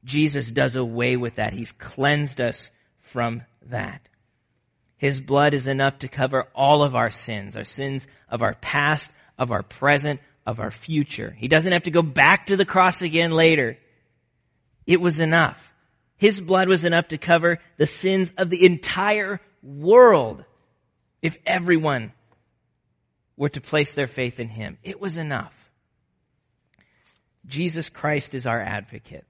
Jesus 0.04 0.50
does 0.50 0.76
away 0.76 1.18
with 1.18 1.36
that. 1.36 1.54
He's 1.54 1.72
cleansed 1.74 2.42
us 2.42 2.72
from 2.98 3.44
that. 3.68 4.02
His 4.98 5.22
blood 5.22 5.54
is 5.54 5.68
enough 5.68 6.00
to 6.00 6.08
cover 6.08 6.48
all 6.56 6.82
of 6.82 6.96
our 6.96 7.12
sins, 7.12 7.56
our 7.56 7.64
sins 7.64 8.08
of 8.28 8.42
our 8.42 8.56
past, 8.56 9.08
of 9.38 9.52
our 9.52 9.62
present, 9.62 10.20
of 10.48 10.60
our 10.60 10.72
future. 10.72 11.36
He 11.38 11.48
doesn't 11.48 11.72
have 11.72 11.84
to 11.84 11.92
go 11.92 12.02
back 12.02 12.48
to 12.48 12.58
the 12.58 12.66
cross 12.66 13.04
again 13.04 13.30
later. 13.30 13.78
It 14.88 15.00
was 15.00 15.20
enough. 15.20 15.64
His 16.18 16.42
blood 16.42 16.70
was 16.70 16.86
enough 16.86 17.10
to 17.10 17.20
cover 17.20 17.60
the 17.78 17.86
sins 17.86 18.34
of 18.36 18.50
the 18.50 18.66
entire 18.66 19.40
world 19.62 20.44
if 21.22 21.38
everyone 21.46 22.12
were 23.38 23.50
to 23.50 23.62
place 23.62 23.94
their 23.94 24.08
faith 24.08 24.40
in 24.40 24.50
him. 24.50 24.78
It 24.84 25.00
was 25.00 25.18
enough. 25.18 25.54
Jesus 27.48 27.90
Christ 27.90 28.34
is 28.34 28.46
our 28.46 28.62
advocate. 28.62 29.26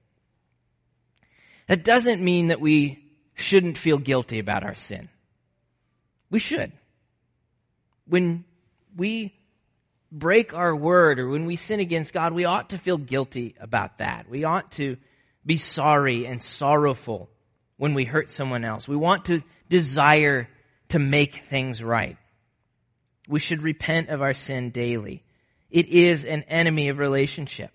That 1.68 1.84
doesn't 1.84 2.20
mean 2.20 2.48
that 2.48 2.60
we 2.60 3.04
shouldn't 3.34 3.78
feel 3.78 3.98
guilty 3.98 4.40
about 4.40 4.64
our 4.64 4.74
sin. 4.74 5.08
We 6.30 6.40
should. 6.40 6.72
When 8.06 8.44
we 8.96 9.32
break 10.12 10.54
our 10.54 10.74
word 10.74 11.20
or 11.20 11.28
when 11.28 11.46
we 11.46 11.56
sin 11.56 11.80
against 11.80 12.12
God, 12.12 12.32
we 12.32 12.44
ought 12.44 12.70
to 12.70 12.78
feel 12.78 12.98
guilty 12.98 13.54
about 13.60 13.98
that. 13.98 14.28
We 14.28 14.44
ought 14.44 14.72
to 14.72 14.96
be 15.46 15.56
sorry 15.56 16.26
and 16.26 16.42
sorrowful 16.42 17.30
when 17.76 17.94
we 17.94 18.04
hurt 18.04 18.30
someone 18.30 18.64
else. 18.64 18.86
We 18.88 18.96
want 18.96 19.26
to 19.26 19.42
desire 19.68 20.48
to 20.90 20.98
make 20.98 21.42
things 21.48 21.82
right. 21.82 22.16
We 23.28 23.40
should 23.40 23.62
repent 23.62 24.08
of 24.08 24.22
our 24.22 24.34
sin 24.34 24.70
daily. 24.70 25.24
It 25.70 25.88
is 25.88 26.24
an 26.24 26.42
enemy 26.44 26.88
of 26.88 26.98
relationship. 26.98 27.70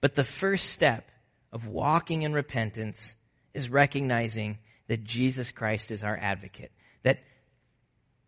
But 0.00 0.14
the 0.14 0.24
first 0.24 0.70
step 0.70 1.10
of 1.52 1.66
walking 1.66 2.22
in 2.22 2.32
repentance 2.32 3.14
is 3.54 3.68
recognizing 3.68 4.58
that 4.86 5.04
Jesus 5.04 5.50
Christ 5.50 5.90
is 5.90 6.04
our 6.04 6.16
advocate. 6.16 6.70
That, 7.02 7.18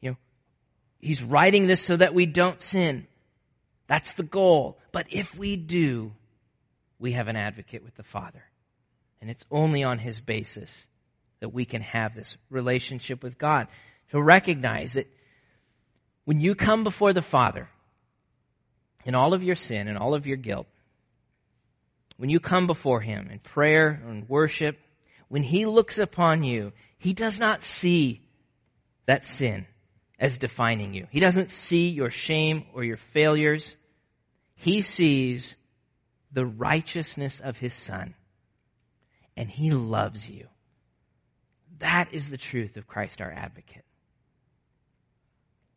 you 0.00 0.10
know, 0.10 0.16
he's 0.98 1.22
writing 1.22 1.66
this 1.66 1.80
so 1.80 1.96
that 1.96 2.14
we 2.14 2.26
don't 2.26 2.60
sin. 2.60 3.06
That's 3.86 4.14
the 4.14 4.22
goal. 4.22 4.78
But 4.92 5.06
if 5.10 5.36
we 5.36 5.56
do, 5.56 6.12
we 6.98 7.12
have 7.12 7.28
an 7.28 7.36
advocate 7.36 7.84
with 7.84 7.94
the 7.94 8.02
Father. 8.02 8.42
And 9.20 9.30
it's 9.30 9.44
only 9.50 9.84
on 9.84 9.98
his 9.98 10.20
basis 10.20 10.86
that 11.40 11.50
we 11.50 11.64
can 11.64 11.82
have 11.82 12.14
this 12.14 12.36
relationship 12.50 13.22
with 13.22 13.38
God. 13.38 13.68
To 14.10 14.22
recognize 14.22 14.94
that 14.94 15.06
when 16.24 16.40
you 16.40 16.54
come 16.54 16.84
before 16.84 17.12
the 17.12 17.22
Father 17.22 17.68
in 19.04 19.14
all 19.14 19.34
of 19.34 19.42
your 19.42 19.54
sin 19.56 19.88
and 19.88 19.96
all 19.96 20.14
of 20.14 20.26
your 20.26 20.36
guilt, 20.36 20.66
when 22.16 22.28
you 22.28 22.40
come 22.40 22.66
before 22.66 23.00
him 23.00 23.30
in 23.30 23.38
prayer 23.38 24.02
and 24.06 24.28
worship, 24.28 24.78
when 25.28 25.42
he 25.42 25.64
looks 25.64 25.98
upon 25.98 26.42
you, 26.42 26.72
he 26.98 27.14
does 27.14 27.38
not 27.38 27.62
see 27.62 28.20
that 29.06 29.24
sin 29.24 29.66
as 30.18 30.36
defining 30.36 30.92
you. 30.92 31.06
He 31.10 31.20
doesn't 31.20 31.50
see 31.50 31.88
your 31.88 32.10
shame 32.10 32.64
or 32.74 32.84
your 32.84 32.98
failures. 32.98 33.76
He 34.54 34.82
sees 34.82 35.56
the 36.32 36.44
righteousness 36.44 37.40
of 37.40 37.56
his 37.56 37.74
son 37.74 38.14
and 39.36 39.48
he 39.48 39.70
loves 39.70 40.28
you. 40.28 40.46
That 41.78 42.12
is 42.12 42.28
the 42.28 42.36
truth 42.36 42.76
of 42.76 42.86
Christ 42.86 43.22
our 43.22 43.32
advocate. 43.32 43.84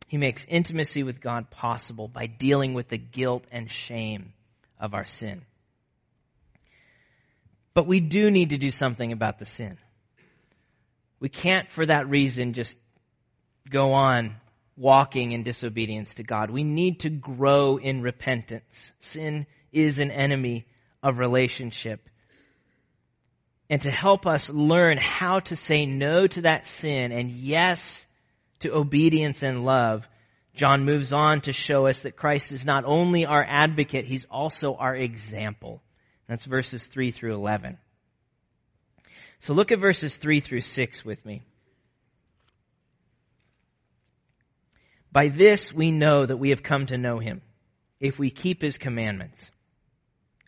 He 0.06 0.16
makes 0.16 0.44
intimacy 0.48 1.02
with 1.02 1.20
God 1.20 1.50
possible 1.50 2.08
by 2.08 2.26
dealing 2.26 2.74
with 2.74 2.88
the 2.88 2.98
guilt 2.98 3.44
and 3.50 3.70
shame 3.70 4.32
of 4.78 4.94
our 4.94 5.04
sin. 5.04 5.42
But 7.72 7.86
we 7.86 8.00
do 8.00 8.30
need 8.30 8.50
to 8.50 8.58
do 8.58 8.70
something 8.70 9.12
about 9.12 9.38
the 9.38 9.46
sin. 9.46 9.76
We 11.18 11.28
can't, 11.28 11.70
for 11.70 11.86
that 11.86 12.08
reason, 12.08 12.52
just 12.52 12.76
go 13.68 13.92
on 13.92 14.36
walking 14.76 15.32
in 15.32 15.42
disobedience 15.42 16.14
to 16.14 16.22
God. 16.22 16.50
We 16.50 16.64
need 16.64 17.00
to 17.00 17.10
grow 17.10 17.76
in 17.76 18.02
repentance. 18.02 18.92
Sin 19.00 19.46
is 19.72 19.98
an 19.98 20.10
enemy 20.10 20.66
of 21.02 21.18
relationship 21.18 22.08
and 23.70 23.80
to 23.82 23.90
help 23.90 24.26
us 24.26 24.50
learn 24.50 24.98
how 24.98 25.40
to 25.40 25.56
say 25.56 25.86
no 25.86 26.26
to 26.26 26.42
that 26.42 26.66
sin 26.66 27.12
and 27.12 27.30
yes 27.30 28.03
to 28.64 28.74
obedience 28.74 29.42
and 29.42 29.64
love, 29.64 30.08
John 30.54 30.86
moves 30.86 31.12
on 31.12 31.42
to 31.42 31.52
show 31.52 31.86
us 31.86 32.00
that 32.00 32.16
Christ 32.16 32.50
is 32.50 32.64
not 32.64 32.84
only 32.86 33.26
our 33.26 33.44
advocate, 33.46 34.06
he's 34.06 34.24
also 34.30 34.74
our 34.74 34.96
example. 34.96 35.82
That's 36.28 36.46
verses 36.46 36.86
3 36.86 37.10
through 37.10 37.34
11. 37.34 37.76
So 39.40 39.52
look 39.52 39.70
at 39.70 39.80
verses 39.80 40.16
3 40.16 40.40
through 40.40 40.62
6 40.62 41.04
with 41.04 41.24
me. 41.26 41.42
By 45.12 45.28
this 45.28 45.70
we 45.70 45.90
know 45.90 46.24
that 46.24 46.38
we 46.38 46.48
have 46.48 46.62
come 46.62 46.86
to 46.86 46.96
know 46.96 47.18
him, 47.18 47.42
if 48.00 48.18
we 48.18 48.30
keep 48.30 48.62
his 48.62 48.78
commandments. 48.78 49.50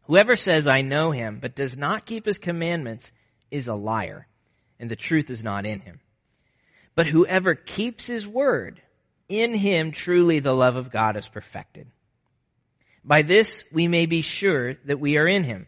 Whoever 0.05 0.37
says, 0.37 0.67
I 0.67 0.81
know 0.81 1.11
him, 1.11 1.39
but 1.39 1.55
does 1.55 1.77
not 1.77 2.07
keep 2.07 2.25
his 2.25 2.39
commandments 2.39 3.13
is 3.51 3.69
a 3.69 3.75
liar, 3.75 4.27
and 4.81 4.91
the 4.91 4.97
truth 4.97 5.29
is 5.29 5.45
not 5.45 5.67
in 5.67 5.81
him. 5.81 6.01
But 6.97 7.07
whoever 7.07 7.55
keeps 7.55 8.07
his 8.07 8.27
word, 8.27 8.83
in 9.29 9.55
him 9.55 9.93
truly 9.93 10.41
the 10.41 10.55
love 10.55 10.75
of 10.75 10.91
God 10.91 11.17
is 11.17 11.29
perfected. 11.29 11.87
By 13.05 13.23
this 13.23 13.63
we 13.71 13.87
may 13.87 14.07
be 14.07 14.23
sure 14.23 14.75
that 14.87 14.99
we 14.99 15.19
are 15.19 15.29
in 15.29 15.45
him. 15.45 15.67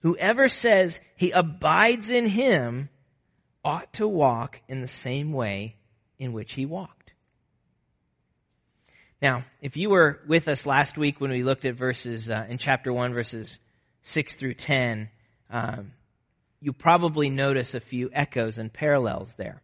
Whoever 0.00 0.48
says 0.48 1.00
he 1.16 1.30
abides 1.30 2.10
in 2.10 2.26
him 2.26 2.90
ought 3.64 3.92
to 3.94 4.08
walk 4.08 4.60
in 4.68 4.80
the 4.80 4.88
same 4.88 5.32
way 5.32 5.76
in 6.18 6.32
which 6.32 6.52
he 6.52 6.66
walked. 6.66 7.12
Now, 9.22 9.44
if 9.60 9.76
you 9.76 9.90
were 9.90 10.20
with 10.26 10.48
us 10.48 10.66
last 10.66 10.96
week 10.96 11.20
when 11.20 11.30
we 11.30 11.44
looked 11.44 11.66
at 11.66 11.74
verses 11.74 12.30
uh, 12.30 12.46
in 12.48 12.58
chapter 12.58 12.92
1, 12.92 13.12
verses 13.12 13.58
6 14.02 14.34
through 14.34 14.54
10, 14.54 15.10
um, 15.50 15.92
you 16.60 16.72
probably 16.72 17.28
notice 17.28 17.74
a 17.74 17.80
few 17.80 18.10
echoes 18.12 18.56
and 18.56 18.72
parallels 18.72 19.30
there. 19.36 19.62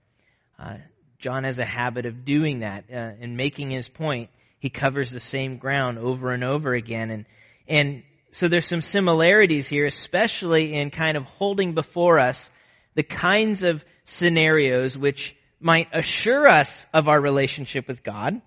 Uh, 0.59 0.77
John 1.19 1.45
has 1.45 1.59
a 1.59 1.65
habit 1.65 2.07
of 2.07 2.25
doing 2.25 2.61
that 2.61 2.85
uh, 2.91 2.95
and 2.95 3.37
making 3.37 3.71
his 3.71 3.89
point. 3.89 4.31
He 4.59 4.71
covers 4.71 5.11
the 5.11 5.21
same 5.21 5.59
ground 5.59 5.99
over 5.99 6.33
and 6.33 6.45
over 6.45 6.75
again. 6.75 7.11
And, 7.11 7.27
and 7.69 8.03
so 8.33 8.49
there's 8.49 8.67
some 8.67 8.83
similarities 8.83 9.67
here, 9.67 9.87
especially 9.87 10.75
in 10.75 10.91
kind 10.91 11.17
of 11.17 11.25
holding 11.25 11.75
before 11.75 12.19
us 12.19 12.51
the 12.95 13.03
kinds 13.03 13.63
of 13.63 13.85
scenarios 14.05 14.97
which 14.97 15.37
might 15.61 15.89
assure 15.93 16.49
us 16.49 16.87
of 16.93 17.09
our 17.09 17.21
relationship 17.21 17.89
with 17.89 18.03
God 18.03 18.41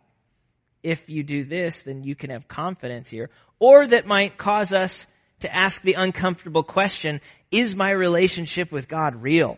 if 0.83 1.09
you 1.09 1.23
do 1.23 1.43
this, 1.43 1.81
then 1.81 2.03
you 2.03 2.15
can 2.15 2.29
have 2.29 2.47
confidence 2.47 3.09
here. 3.09 3.29
Or 3.59 3.85
that 3.87 4.07
might 4.07 4.37
cause 4.37 4.73
us 4.73 5.05
to 5.41 5.53
ask 5.53 5.81
the 5.81 5.93
uncomfortable 5.93 6.63
question, 6.63 7.21
is 7.51 7.75
my 7.75 7.91
relationship 7.91 8.71
with 8.71 8.87
God 8.87 9.21
real? 9.21 9.57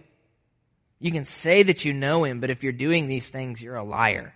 You 1.02 1.12
can 1.12 1.26
say 1.26 1.64
that 1.64 1.84
you 1.84 1.92
know 1.92 2.24
Him, 2.24 2.40
but 2.40 2.50
if 2.50 2.64
you're 2.64 2.72
doing 2.72 3.08
these 3.08 3.28
things, 3.28 3.62
you're 3.62 3.76
a 3.76 3.84
liar. 3.84 4.34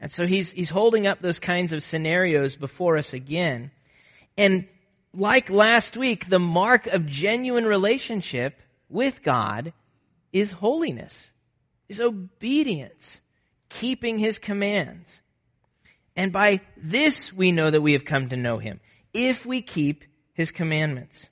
And 0.00 0.12
so 0.12 0.26
he's, 0.26 0.52
he's 0.52 0.70
holding 0.70 1.06
up 1.06 1.20
those 1.20 1.40
kinds 1.40 1.72
of 1.72 1.82
scenarios 1.82 2.54
before 2.54 2.98
us 2.98 3.14
again. 3.14 3.70
And 4.36 4.68
like 5.14 5.50
last 5.50 5.96
week, 5.96 6.28
the 6.28 6.38
mark 6.38 6.86
of 6.86 7.06
genuine 7.06 7.64
relationship 7.64 8.60
with 8.88 9.22
God 9.22 9.72
is 10.32 10.52
holiness, 10.52 11.30
is 11.88 11.98
obedience, 11.98 13.18
keeping 13.70 14.18
His 14.18 14.38
commands. 14.38 15.20
And 16.16 16.32
by 16.32 16.60
this 16.76 17.32
we 17.32 17.52
know 17.52 17.70
that 17.70 17.82
we 17.82 17.92
have 17.92 18.06
come 18.06 18.30
to 18.30 18.36
know 18.36 18.58
him, 18.58 18.80
if 19.12 19.44
we 19.44 19.60
keep 19.60 20.04
his 20.32 20.50
commandments. 20.50 21.28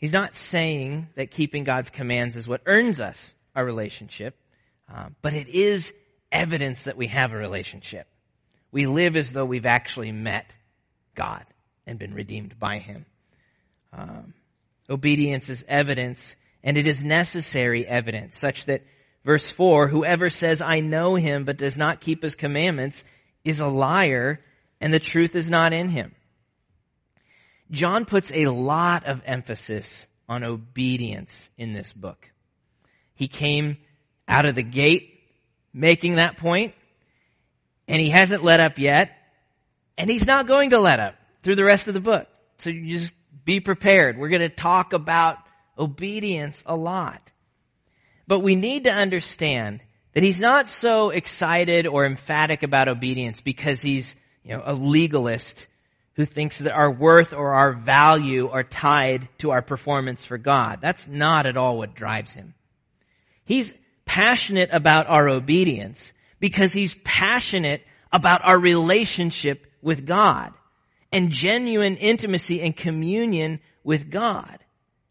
He's 0.00 0.12
not 0.12 0.34
saying 0.34 1.08
that 1.14 1.30
keeping 1.30 1.64
God's 1.64 1.90
commands 1.90 2.36
is 2.36 2.48
what 2.48 2.62
earns 2.66 3.00
us 3.00 3.34
our 3.54 3.64
relationship, 3.64 4.36
uh, 4.92 5.08
but 5.22 5.34
it 5.34 5.48
is 5.48 5.92
evidence 6.32 6.84
that 6.84 6.96
we 6.96 7.08
have 7.08 7.32
a 7.32 7.36
relationship. 7.36 8.06
We 8.72 8.86
live 8.86 9.16
as 9.16 9.32
though 9.32 9.44
we've 9.44 9.66
actually 9.66 10.12
met 10.12 10.46
God 11.14 11.44
and 11.86 11.98
been 11.98 12.14
redeemed 12.14 12.58
by 12.58 12.78
him. 12.78 13.04
Um, 13.92 14.34
obedience 14.88 15.50
is 15.50 15.64
evidence, 15.68 16.36
and 16.64 16.78
it 16.78 16.86
is 16.86 17.02
necessary 17.02 17.86
evidence, 17.86 18.38
such 18.38 18.64
that 18.66 18.82
Verse 19.24 19.48
4, 19.48 19.88
whoever 19.88 20.30
says, 20.30 20.62
I 20.62 20.80
know 20.80 21.14
him, 21.14 21.44
but 21.44 21.58
does 21.58 21.76
not 21.76 22.00
keep 22.00 22.22
his 22.22 22.34
commandments 22.34 23.04
is 23.44 23.60
a 23.60 23.66
liar, 23.66 24.40
and 24.80 24.92
the 24.92 25.00
truth 25.00 25.34
is 25.34 25.50
not 25.50 25.72
in 25.72 25.88
him. 25.88 26.14
John 27.70 28.04
puts 28.04 28.32
a 28.32 28.46
lot 28.46 29.06
of 29.06 29.22
emphasis 29.24 30.06
on 30.28 30.44
obedience 30.44 31.50
in 31.56 31.72
this 31.72 31.92
book. 31.92 32.30
He 33.14 33.28
came 33.28 33.78
out 34.26 34.46
of 34.46 34.54
the 34.54 34.62
gate 34.62 35.20
making 35.72 36.16
that 36.16 36.36
point, 36.36 36.74
and 37.86 38.00
he 38.00 38.10
hasn't 38.10 38.42
let 38.42 38.60
up 38.60 38.78
yet, 38.78 39.10
and 39.98 40.10
he's 40.10 40.26
not 40.26 40.46
going 40.46 40.70
to 40.70 40.80
let 40.80 41.00
up 41.00 41.14
through 41.42 41.56
the 41.56 41.64
rest 41.64 41.88
of 41.88 41.94
the 41.94 42.00
book. 42.00 42.26
So 42.58 42.70
you 42.70 42.98
just 42.98 43.14
be 43.44 43.60
prepared. 43.60 44.18
We're 44.18 44.28
going 44.28 44.40
to 44.40 44.48
talk 44.48 44.92
about 44.92 45.38
obedience 45.78 46.62
a 46.66 46.76
lot. 46.76 47.20
But 48.26 48.40
we 48.40 48.54
need 48.54 48.84
to 48.84 48.92
understand 48.92 49.80
that 50.12 50.22
he's 50.22 50.40
not 50.40 50.68
so 50.68 51.10
excited 51.10 51.86
or 51.86 52.04
emphatic 52.04 52.62
about 52.62 52.88
obedience 52.88 53.40
because 53.40 53.80
he's, 53.80 54.14
you 54.44 54.56
know, 54.56 54.62
a 54.64 54.74
legalist 54.74 55.66
who 56.14 56.24
thinks 56.24 56.58
that 56.58 56.72
our 56.72 56.90
worth 56.90 57.32
or 57.32 57.54
our 57.54 57.72
value 57.72 58.48
are 58.48 58.64
tied 58.64 59.28
to 59.38 59.50
our 59.50 59.62
performance 59.62 60.24
for 60.24 60.38
God. 60.38 60.80
That's 60.80 61.06
not 61.06 61.46
at 61.46 61.56
all 61.56 61.78
what 61.78 61.94
drives 61.94 62.32
him. 62.32 62.54
He's 63.44 63.72
passionate 64.04 64.70
about 64.72 65.06
our 65.06 65.28
obedience 65.28 66.12
because 66.40 66.72
he's 66.72 66.94
passionate 67.04 67.82
about 68.12 68.44
our 68.44 68.58
relationship 68.58 69.66
with 69.82 70.06
God 70.06 70.52
and 71.12 71.30
genuine 71.30 71.96
intimacy 71.96 72.60
and 72.60 72.76
communion 72.76 73.60
with 73.84 74.10
God. 74.10 74.58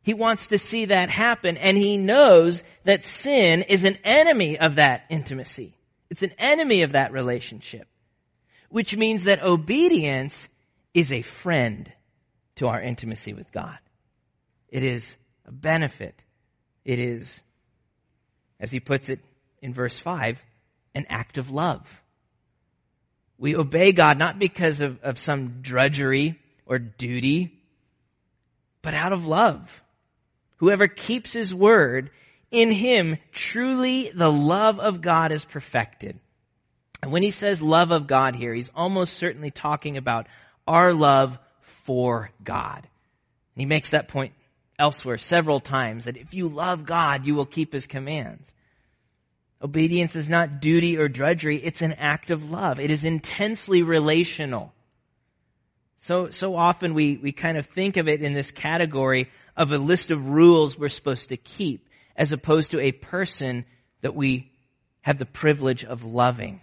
He 0.03 0.13
wants 0.13 0.47
to 0.47 0.57
see 0.57 0.85
that 0.85 1.09
happen 1.09 1.57
and 1.57 1.77
he 1.77 1.97
knows 1.97 2.63
that 2.83 3.03
sin 3.03 3.63
is 3.63 3.83
an 3.83 3.97
enemy 4.03 4.59
of 4.59 4.75
that 4.75 5.05
intimacy. 5.09 5.75
It's 6.09 6.23
an 6.23 6.33
enemy 6.37 6.81
of 6.81 6.93
that 6.93 7.11
relationship. 7.11 7.87
Which 8.69 8.95
means 8.95 9.23
that 9.23 9.43
obedience 9.43 10.47
is 10.93 11.11
a 11.11 11.21
friend 11.21 11.91
to 12.55 12.67
our 12.67 12.81
intimacy 12.81 13.33
with 13.33 13.51
God. 13.51 13.77
It 14.67 14.83
is 14.83 15.15
a 15.45 15.51
benefit. 15.51 16.15
It 16.85 16.99
is, 16.99 17.41
as 18.59 18.71
he 18.71 18.79
puts 18.79 19.09
it 19.09 19.19
in 19.61 19.73
verse 19.73 19.97
5, 19.97 20.41
an 20.95 21.05
act 21.09 21.37
of 21.37 21.51
love. 21.51 22.01
We 23.37 23.55
obey 23.55 23.91
God 23.91 24.19
not 24.19 24.39
because 24.39 24.81
of, 24.81 25.01
of 25.01 25.17
some 25.17 25.61
drudgery 25.61 26.39
or 26.65 26.77
duty, 26.77 27.57
but 28.81 28.93
out 28.93 29.13
of 29.13 29.25
love. 29.25 29.83
Whoever 30.57 30.87
keeps 30.87 31.33
his 31.33 31.53
word, 31.53 32.11
in 32.51 32.71
him 32.71 33.17
truly 33.31 34.11
the 34.13 34.31
love 34.31 34.79
of 34.79 35.01
God 35.01 35.31
is 35.31 35.45
perfected. 35.45 36.19
And 37.01 37.11
when 37.11 37.23
he 37.23 37.31
says 37.31 37.61
love 37.61 37.91
of 37.91 38.07
God 38.07 38.35
here, 38.35 38.53
he's 38.53 38.71
almost 38.75 39.13
certainly 39.13 39.51
talking 39.51 39.95
about 39.95 40.27
our 40.69 40.93
love 40.93 41.37
for 41.61 42.29
God. 42.43 42.77
And 42.83 43.61
he 43.61 43.65
makes 43.65 43.89
that 43.89 44.07
point 44.07 44.33
elsewhere 44.77 45.17
several 45.17 45.59
times 45.59 46.05
that 46.05 46.15
if 46.15 46.33
you 46.33 46.47
love 46.47 46.85
God, 46.85 47.25
you 47.25 47.33
will 47.35 47.47
keep 47.47 47.73
his 47.73 47.87
commands. 47.87 48.47
Obedience 49.61 50.15
is 50.15 50.29
not 50.29 50.61
duty 50.61 50.97
or 50.97 51.09
drudgery, 51.09 51.57
it's 51.57 51.81
an 51.81 51.93
act 51.93 52.31
of 52.31 52.51
love. 52.51 52.79
It 52.79 52.91
is 52.91 53.03
intensely 53.03 53.81
relational. 53.83 54.71
So, 55.97 56.29
so 56.29 56.55
often 56.55 56.93
we, 56.93 57.17
we 57.17 57.33
kind 57.33 57.57
of 57.57 57.65
think 57.65 57.97
of 57.97 58.07
it 58.07 58.21
in 58.21 58.33
this 58.33 58.51
category 58.51 59.29
of 59.57 59.73
a 59.73 59.77
list 59.77 60.11
of 60.11 60.29
rules 60.29 60.77
we're 60.77 60.87
supposed 60.87 61.29
to 61.29 61.37
keep, 61.37 61.89
as 62.15 62.31
opposed 62.31 62.71
to 62.71 62.79
a 62.79 62.93
person 62.93 63.65
that 64.01 64.15
we 64.15 64.49
have 65.01 65.17
the 65.17 65.25
privilege 65.25 65.83
of 65.83 66.05
loving. 66.05 66.61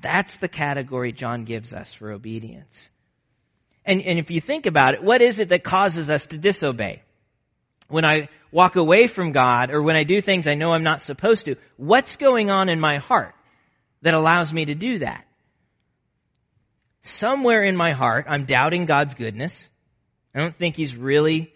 That's 0.00 0.36
the 0.36 0.48
category 0.48 1.12
John 1.12 1.44
gives 1.44 1.74
us 1.74 1.92
for 1.92 2.10
obedience. 2.10 2.88
And, 3.84 4.02
and 4.02 4.18
if 4.18 4.30
you 4.30 4.40
think 4.40 4.66
about 4.66 4.94
it, 4.94 5.02
what 5.02 5.22
is 5.22 5.38
it 5.38 5.48
that 5.48 5.64
causes 5.64 6.08
us 6.08 6.26
to 6.26 6.38
disobey? 6.38 7.02
When 7.88 8.04
I 8.04 8.28
walk 8.50 8.76
away 8.76 9.06
from 9.06 9.32
God 9.32 9.70
or 9.70 9.82
when 9.82 9.96
I 9.96 10.04
do 10.04 10.20
things 10.20 10.46
I 10.46 10.54
know 10.54 10.72
I'm 10.72 10.84
not 10.84 11.02
supposed 11.02 11.46
to, 11.46 11.56
what's 11.76 12.16
going 12.16 12.50
on 12.50 12.68
in 12.68 12.80
my 12.80 12.98
heart 12.98 13.34
that 14.02 14.14
allows 14.14 14.52
me 14.52 14.66
to 14.66 14.74
do 14.74 15.00
that? 15.00 15.26
Somewhere 17.02 17.64
in 17.64 17.76
my 17.76 17.92
heart, 17.92 18.26
I'm 18.28 18.44
doubting 18.44 18.86
God's 18.86 19.14
goodness. 19.14 19.68
I 20.34 20.38
don't 20.38 20.56
think 20.56 20.76
He's 20.76 20.94
really 20.94 21.52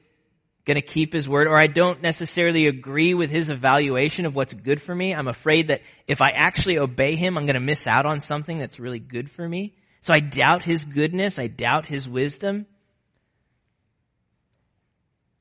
going 0.65 0.75
to 0.75 0.83
keep 0.83 1.13
His 1.13 1.29
word, 1.29 1.47
or 1.47 1.57
I 1.57 1.69
don't 1.69 2.03
necessarily 2.03 2.67
agree 2.67 3.15
with 3.15 3.31
His 3.31 3.49
evaluation 3.49 4.27
of 4.27 4.35
what's 4.35 4.53
good 4.53 4.83
for 4.83 4.93
me. 4.93 5.15
I'm 5.15 5.29
afraid 5.29 5.69
that 5.69 5.83
if 6.09 6.21
I 6.21 6.31
actually 6.31 6.79
obey 6.79 7.15
Him, 7.15 7.39
I'm 7.39 7.47
going 7.47 7.55
to 7.55 7.61
miss 7.61 7.87
out 7.87 8.05
on 8.07 8.21
something 8.21 8.59
that's 8.59 8.81
really 8.81 8.99
good 8.99 9.31
for 9.31 9.49
me. 9.49 9.75
So 10.07 10.15
I 10.15 10.21
doubt 10.21 10.63
His 10.63 10.85
goodness. 10.85 11.37
I 11.37 11.49
doubt 11.49 11.87
His 11.87 12.09
wisdom. 12.09 12.67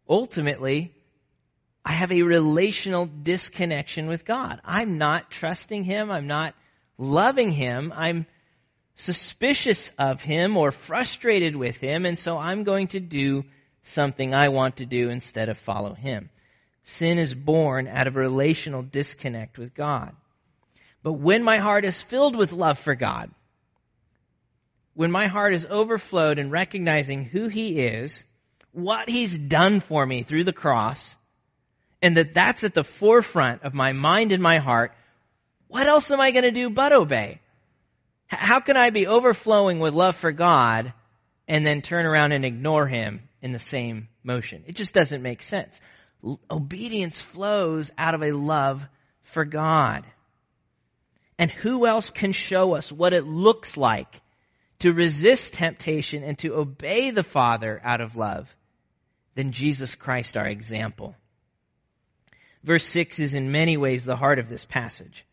Ultimately, 0.10 0.92
I 1.86 1.92
have 1.92 2.12
a 2.12 2.24
relational 2.24 3.06
disconnection 3.06 4.08
with 4.08 4.26
God. 4.26 4.60
I'm 4.66 4.98
not 4.98 5.30
trusting 5.30 5.84
Him. 5.84 6.10
I'm 6.10 6.26
not 6.26 6.56
loving 6.98 7.52
Him. 7.52 7.94
I'm 7.96 8.26
suspicious 8.96 9.92
of 10.00 10.22
him 10.22 10.58
or 10.58 10.72
frustrated 10.72 11.56
with 11.56 11.76
him, 11.76 12.06
and 12.06 12.18
so 12.18 12.38
I'm 12.38 12.64
going 12.64 12.88
to 12.88 13.00
do 13.02 13.44
something 13.84 14.34
I 14.34 14.48
want 14.48 14.78
to 14.78 14.86
do 14.86 15.10
instead 15.10 15.50
of 15.50 15.58
follow 15.58 15.94
him. 15.94 16.30
Sin 16.86 17.20
is 17.20 17.36
born 17.36 17.88
out 17.88 18.08
of 18.08 18.16
a 18.16 18.20
relational 18.20 18.82
disconnect 18.82 19.58
with 19.58 19.76
God. 19.76 20.16
But 21.04 21.14
when 21.14 21.44
my 21.44 21.58
heart 21.58 21.86
is 21.86 22.02
filled 22.02 22.38
with 22.38 22.54
love 22.54 22.80
for 22.80 22.96
God, 22.96 23.32
when 24.96 25.12
my 25.12 25.28
heart 25.28 25.54
is 25.54 25.68
overflowed 25.70 26.40
in 26.40 26.50
recognizing 26.50 27.26
who 27.26 27.48
he 27.48 27.80
is, 27.82 28.24
what 28.72 29.10
he's 29.10 29.38
done 29.38 29.82
for 29.82 30.06
me 30.06 30.24
through 30.24 30.46
the 30.46 30.54
cross, 30.54 31.16
and 32.02 32.18
that 32.18 32.34
that's 32.34 32.64
at 32.64 32.74
the 32.74 32.84
forefront 32.84 33.64
of 33.64 33.74
my 33.74 33.92
mind 33.92 34.32
and 34.32 34.42
my 34.42 34.58
heart, 34.58 34.94
what 35.68 35.86
else 35.86 36.10
am 36.12 36.22
I 36.22 36.32
going 36.32 36.44
to 36.44 36.52
do 36.52 36.70
but 36.70 36.94
obey? 36.94 37.42
How 38.28 38.60
can 38.60 38.78
I 38.78 38.90
be 38.90 39.08
overflowing 39.08 39.80
with 39.80 39.94
love 39.94 40.16
for 40.16 40.32
God 40.32 40.94
and 41.48 41.66
then 41.66 41.82
turn 41.82 42.06
around 42.06 42.32
and 42.32 42.46
ignore 42.46 42.88
Him 42.88 43.22
in 43.42 43.52
the 43.52 43.60
same 43.60 44.08
motion? 44.24 44.64
It 44.66 44.76
just 44.76 44.94
doesn't 44.94 45.22
make 45.22 45.44
sense. 45.44 45.80
Obedience 46.50 47.22
flows 47.22 47.92
out 47.98 48.16
of 48.16 48.24
a 48.24 48.32
love 48.32 48.88
for 49.24 49.46
God. 49.46 50.06
And 51.38 51.52
who 51.52 51.86
else 51.86 52.10
can 52.10 52.32
show 52.32 52.76
us 52.76 52.92
what 52.92 53.14
it 53.14 53.28
looks 53.28 53.76
like 53.76 54.22
to 54.80 54.94
resist 54.94 55.54
temptation 55.54 56.24
and 56.24 56.38
to 56.40 56.56
obey 56.56 57.12
the 57.12 57.24
Father 57.24 57.82
out 57.84 58.02
of 58.02 58.16
love 58.16 58.48
than 59.36 59.52
Jesus 59.52 59.96
Christ, 59.96 60.38
our 60.38 60.48
example? 60.48 61.16
Verse 62.64 62.86
6 62.86 63.20
is 63.20 63.34
in 63.34 63.52
many 63.52 63.78
ways 63.78 64.06
the 64.06 64.16
heart 64.16 64.40
of 64.40 64.50
this 64.50 64.66
passage. 64.66 65.26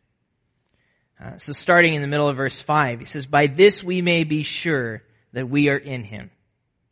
Uh, 1.22 1.38
so 1.38 1.52
starting 1.52 1.94
in 1.94 2.02
the 2.02 2.08
middle 2.08 2.28
of 2.28 2.36
verse 2.36 2.60
5, 2.60 2.98
he 3.00 3.04
says, 3.04 3.26
By 3.26 3.46
this 3.46 3.82
we 3.82 4.02
may 4.02 4.24
be 4.24 4.42
sure 4.42 5.02
that 5.32 5.48
we 5.48 5.68
are 5.68 5.78
in 5.78 6.04
him. 6.04 6.30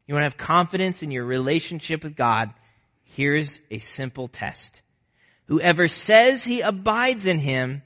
You 0.06 0.14
want 0.14 0.22
to 0.22 0.30
have 0.30 0.36
confidence 0.36 1.02
in 1.02 1.10
your 1.10 1.24
relationship 1.24 2.02
with 2.02 2.16
God? 2.16 2.50
Here's 3.04 3.60
a 3.70 3.80
simple 3.80 4.28
test. 4.28 4.82
Whoever 5.46 5.88
says 5.88 6.44
he 6.44 6.60
abides 6.60 7.26
in 7.26 7.38
him 7.38 7.82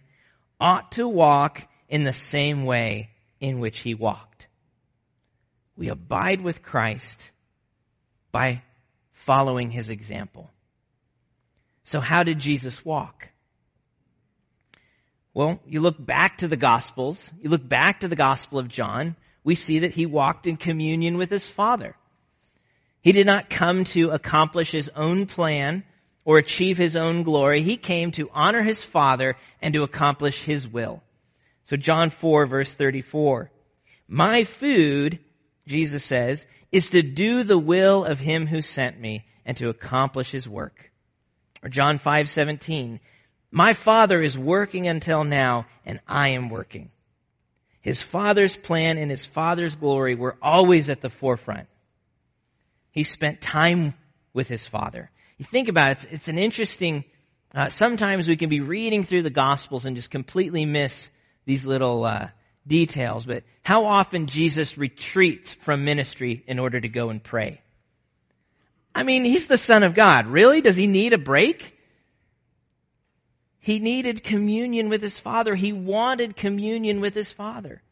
ought 0.61 0.93
to 0.93 1.09
walk 1.09 1.67
in 1.89 2.05
the 2.05 2.13
same 2.13 2.65
way 2.65 3.11
in 3.41 3.59
which 3.59 3.81
he 3.81 3.95
walked. 3.95 4.34
We 5.77 5.89
abide 5.89 6.41
with 6.41 6.63
Christ 6.63 7.17
by 8.33 8.63
following 9.13 9.71
his 9.71 9.89
example. 9.89 10.51
So 11.85 12.01
how 12.01 12.23
did 12.23 12.39
Jesus 12.39 12.85
walk? 12.85 13.29
Well, 15.33 15.61
you 15.67 15.81
look 15.81 16.05
back 16.05 16.39
to 16.39 16.49
the 16.49 16.57
Gospels, 16.57 17.31
you 17.43 17.51
look 17.51 17.69
back 17.69 18.01
to 18.01 18.09
the 18.09 18.17
Gospel 18.17 18.59
of 18.59 18.69
John, 18.69 19.17
we 19.43 19.57
see 19.57 19.81
that 19.81 19.95
he 19.95 20.07
walked 20.07 20.47
in 20.47 20.57
communion 20.57 21.19
with 21.19 21.31
his 21.31 21.49
Father. 21.49 21.97
He 23.03 23.13
did 23.13 23.27
not 23.27 23.51
come 23.51 23.85
to 23.85 24.11
accomplish 24.11 24.71
his 24.71 24.91
own 24.97 25.27
plan 25.27 25.85
or 26.25 26.39
achieve 26.39 26.79
his 26.79 26.97
own 26.97 27.23
glory. 27.23 27.63
He 27.63 27.77
came 27.77 28.13
to 28.13 28.31
honor 28.33 28.63
his 28.63 28.83
Father 28.83 29.37
and 29.61 29.75
to 29.75 29.83
accomplish 29.83 30.43
his 30.43 30.67
will. 30.67 31.03
So 31.65 31.77
John 31.77 32.11
4 32.11 32.47
verse 32.47 32.73
34. 32.73 33.51
My 34.09 34.45
food, 34.45 35.19
Jesus 35.67 36.05
says, 36.05 36.45
is 36.73 36.91
to 36.91 37.03
do 37.03 37.43
the 37.43 37.59
will 37.59 38.05
of 38.05 38.19
him 38.19 38.47
who 38.47 38.61
sent 38.61 39.01
me 39.01 39.25
and 39.45 39.57
to 39.57 39.69
accomplish 39.69 40.31
his 40.31 40.49
work. 40.49 40.91
Or 41.63 41.69
John 41.69 41.99
5:17, 41.99 43.01
my 43.51 43.73
father 43.73 44.21
is 44.21 44.37
working 44.37 44.89
until 44.89 45.25
now, 45.25 45.67
and 45.87 46.01
I 46.09 46.31
am 46.31 46.51
working. 46.51 46.91
His 47.81 48.03
father's 48.03 48.57
plan 48.57 48.99
and 48.99 49.11
his 49.11 49.25
father's 49.25 49.77
glory 49.77 50.15
were 50.15 50.37
always 50.43 50.91
at 50.91 51.03
the 51.03 51.11
forefront. 51.11 51.69
He 52.91 53.05
spent 53.05 53.41
time 53.41 53.95
with 54.33 54.49
his 54.49 54.67
father. 54.67 55.11
You 55.39 55.45
think 55.45 55.69
about 55.69 55.91
it, 55.91 55.93
it's, 55.93 56.05
it's 56.13 56.29
an 56.29 56.39
interesting, 56.39 57.05
uh, 57.55 57.69
sometimes 57.69 58.27
we 58.27 58.37
can 58.37 58.49
be 58.49 58.61
reading 58.61 59.05
through 59.05 59.23
the 59.23 59.31
gospels 59.31 59.85
and 59.85 59.97
just 59.97 60.11
completely 60.11 60.65
miss 60.65 61.11
these 61.45 61.65
little, 61.65 62.05
uh, 62.05 62.29
details, 62.67 63.27
but 63.27 63.45
how 63.63 63.87
often 63.87 64.27
Jesus 64.27 64.79
retreats 64.79 65.55
from 65.55 65.85
ministry 65.85 66.43
in 66.47 66.59
order 66.59 66.81
to 66.81 66.89
go 66.89 67.11
and 67.11 67.23
pray. 67.23 67.61
I 68.95 69.03
mean, 69.03 69.25
he's 69.25 69.47
the 69.47 69.59
son 69.59 69.83
of 69.83 69.95
God. 69.95 70.27
Really? 70.27 70.61
Does 70.61 70.77
he 70.77 70.87
need 70.87 71.13
a 71.13 71.19
break? 71.19 71.79
He 73.59 73.79
needed 73.79 74.23
communion 74.23 74.89
with 74.89 75.03
his 75.03 75.19
father. 75.19 75.55
He 75.55 75.73
wanted 75.73 76.37
communion 76.37 77.01
with 77.01 77.15
his 77.15 77.33
father. 77.33 77.83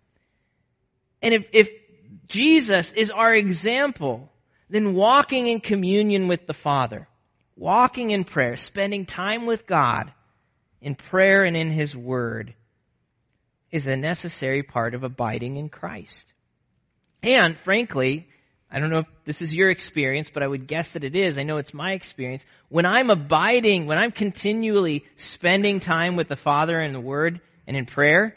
And 1.23 1.35
if, 1.35 1.47
if 1.53 1.71
Jesus 2.29 2.93
is 2.93 3.11
our 3.11 3.35
example, 3.35 4.31
then 4.69 4.95
walking 4.95 5.47
in 5.47 5.61
communion 5.61 6.29
with 6.29 6.47
the 6.47 6.55
Father, 6.55 7.07
walking 7.57 8.11
in 8.11 8.25
prayer, 8.25 8.57
spending 8.57 9.07
time 9.07 9.45
with 9.45 9.67
God 9.67 10.13
in 10.81 10.95
prayer 10.95 11.45
and 11.45 11.57
in 11.57 11.71
His 11.71 11.95
Word 11.95 12.55
is 13.73 13.87
a 13.87 13.97
necessary 13.97 14.63
part 14.63 14.95
of 14.95 15.03
abiding 15.03 15.57
in 15.57 15.71
Christ. 15.71 16.33
And 17.23 17.59
frankly, 17.59 18.29
I 18.71 18.79
don't 18.79 18.91
know 18.91 19.01
if 19.01 19.07
this 19.25 19.43
is 19.43 19.55
your 19.55 19.71
experience, 19.71 20.31
but 20.31 20.43
I 20.43 20.47
would 20.47 20.67
guess 20.67 20.91
that 20.91 21.05
it 21.05 21.17
is. 21.17 21.37
I 21.37 21.43
know 21.43 21.57
it's 21.57 21.75
my 21.75 21.93
experience. 21.93 22.45
When 22.69 22.87
I'm 22.87 23.11
abiding, 23.11 23.87
when 23.87 23.99
I'm 23.99 24.13
continually 24.13 25.05
spending 25.17 25.81
time 25.81 26.17
with 26.17 26.29
the 26.29 26.37
Father 26.37 26.79
and 26.81 26.95
the 26.95 27.01
Word 27.01 27.41
and 27.67 27.77
in 27.77 27.87
prayer, 27.87 28.37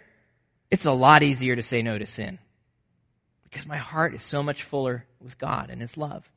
it's 0.72 0.86
a 0.86 0.92
lot 0.92 1.24
easier 1.24 1.56
to 1.56 1.64
say 1.64 1.82
no 1.82 1.98
to 1.98 2.06
sin. 2.06 2.40
Because 3.44 3.66
my 3.66 3.78
heart 3.78 4.14
is 4.14 4.24
so 4.24 4.44
much 4.44 4.64
fuller 4.64 5.06
with 5.22 5.38
God 5.38 5.70
and 5.70 5.82
His 5.82 5.96
love. 5.96 6.30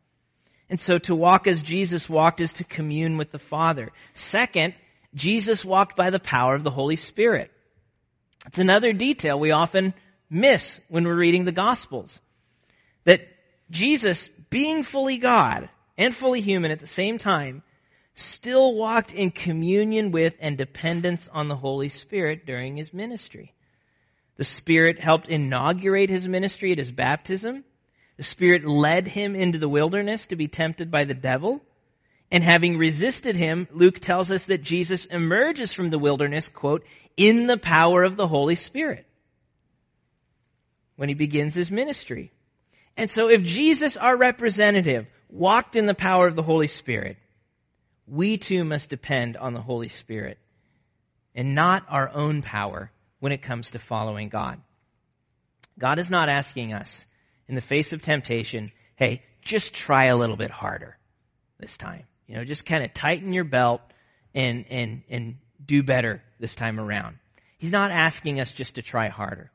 And 0.70 0.80
so 0.80 0.98
to 0.98 1.14
walk 1.14 1.46
as 1.46 1.62
Jesus 1.62 2.08
walked 2.08 2.40
is 2.40 2.52
to 2.54 2.64
commune 2.64 3.16
with 3.16 3.32
the 3.32 3.38
Father. 3.38 3.90
Second, 4.14 4.74
Jesus 5.14 5.64
walked 5.64 5.96
by 5.96 6.10
the 6.10 6.20
power 6.20 6.54
of 6.54 6.62
the 6.62 6.70
Holy 6.70 6.96
Spirit. 6.96 7.50
It's 8.46 8.58
another 8.58 8.92
detail 8.92 9.38
we 9.38 9.50
often 9.50 9.94
miss 10.30 10.80
when 10.88 11.04
we're 11.04 11.16
reading 11.16 11.44
the 11.44 11.52
Gospels. 11.52 12.20
That 13.04 13.26
Jesus, 13.70 14.28
being 14.50 14.82
fully 14.82 15.18
God 15.18 15.68
and 15.96 16.14
fully 16.14 16.40
human 16.40 16.70
at 16.70 16.80
the 16.80 16.86
same 16.86 17.18
time, 17.18 17.62
still 18.14 18.74
walked 18.74 19.12
in 19.12 19.30
communion 19.30 20.10
with 20.10 20.34
and 20.40 20.56
dependence 20.56 21.28
on 21.32 21.48
the 21.48 21.56
Holy 21.56 21.88
Spirit 21.88 22.46
during 22.46 22.76
his 22.76 22.92
ministry. 22.92 23.54
The 24.36 24.44
Spirit 24.44 25.00
helped 25.00 25.28
inaugurate 25.28 26.10
his 26.10 26.28
ministry 26.28 26.72
at 26.72 26.78
his 26.78 26.90
baptism. 26.90 27.64
The 28.16 28.22
Spirit 28.22 28.64
led 28.64 29.08
him 29.08 29.34
into 29.34 29.58
the 29.58 29.68
wilderness 29.68 30.26
to 30.28 30.36
be 30.36 30.48
tempted 30.48 30.90
by 30.90 31.04
the 31.04 31.14
devil. 31.14 31.62
And 32.30 32.44
having 32.44 32.76
resisted 32.76 33.36
him, 33.36 33.68
Luke 33.72 34.00
tells 34.00 34.30
us 34.30 34.44
that 34.46 34.62
Jesus 34.62 35.06
emerges 35.06 35.72
from 35.72 35.90
the 35.90 35.98
wilderness, 35.98 36.48
quote, 36.48 36.84
in 37.16 37.46
the 37.46 37.56
power 37.56 38.04
of 38.04 38.16
the 38.16 38.28
Holy 38.28 38.54
Spirit 38.54 39.06
when 40.96 41.08
he 41.08 41.14
begins 41.14 41.54
his 41.54 41.70
ministry. 41.70 42.32
And 42.96 43.10
so 43.10 43.30
if 43.30 43.42
Jesus, 43.42 43.96
our 43.96 44.16
representative, 44.16 45.06
walked 45.30 45.76
in 45.76 45.86
the 45.86 45.94
power 45.94 46.26
of 46.26 46.36
the 46.36 46.42
Holy 46.42 46.66
Spirit, 46.66 47.16
we 48.06 48.36
too 48.36 48.64
must 48.64 48.90
depend 48.90 49.36
on 49.36 49.54
the 49.54 49.60
Holy 49.60 49.88
Spirit 49.88 50.38
and 51.34 51.54
not 51.54 51.86
our 51.88 52.10
own 52.12 52.42
power 52.42 52.90
when 53.20 53.32
it 53.32 53.42
comes 53.42 53.70
to 53.70 53.78
following 53.78 54.28
God. 54.28 54.60
God 55.78 55.98
is 55.98 56.10
not 56.10 56.28
asking 56.28 56.72
us 56.72 57.06
in 57.46 57.54
the 57.54 57.60
face 57.60 57.92
of 57.92 58.02
temptation, 58.02 58.72
hey, 58.96 59.22
just 59.40 59.72
try 59.72 60.06
a 60.06 60.16
little 60.16 60.36
bit 60.36 60.50
harder 60.50 60.96
this 61.60 61.76
time. 61.76 62.04
You 62.28 62.36
know, 62.36 62.44
just 62.44 62.66
kind 62.66 62.84
of 62.84 62.92
tighten 62.92 63.32
your 63.32 63.44
belt 63.44 63.80
and, 64.34 64.66
and, 64.68 65.02
and 65.08 65.36
do 65.64 65.82
better 65.82 66.22
this 66.38 66.54
time 66.54 66.78
around. 66.78 67.18
He's 67.56 67.72
not 67.72 67.90
asking 67.90 68.38
us 68.38 68.52
just 68.52 68.76
to 68.76 68.82
try 68.82 69.08
harder. 69.08 69.50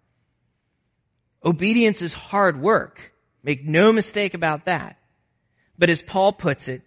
Obedience 1.45 2.01
is 2.01 2.13
hard 2.13 2.59
work. 2.59 3.13
Make 3.43 3.63
no 3.63 3.93
mistake 3.93 4.33
about 4.33 4.65
that. 4.65 4.97
But 5.77 5.89
as 5.89 6.01
Paul 6.01 6.33
puts 6.33 6.67
it, 6.67 6.81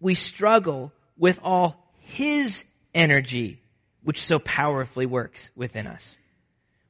we 0.00 0.14
struggle 0.14 0.92
with 1.16 1.38
all 1.42 1.76
his 2.00 2.64
energy, 2.94 3.62
which 4.02 4.22
so 4.22 4.38
powerfully 4.40 5.06
works 5.06 5.48
within 5.54 5.86
us. 5.86 6.16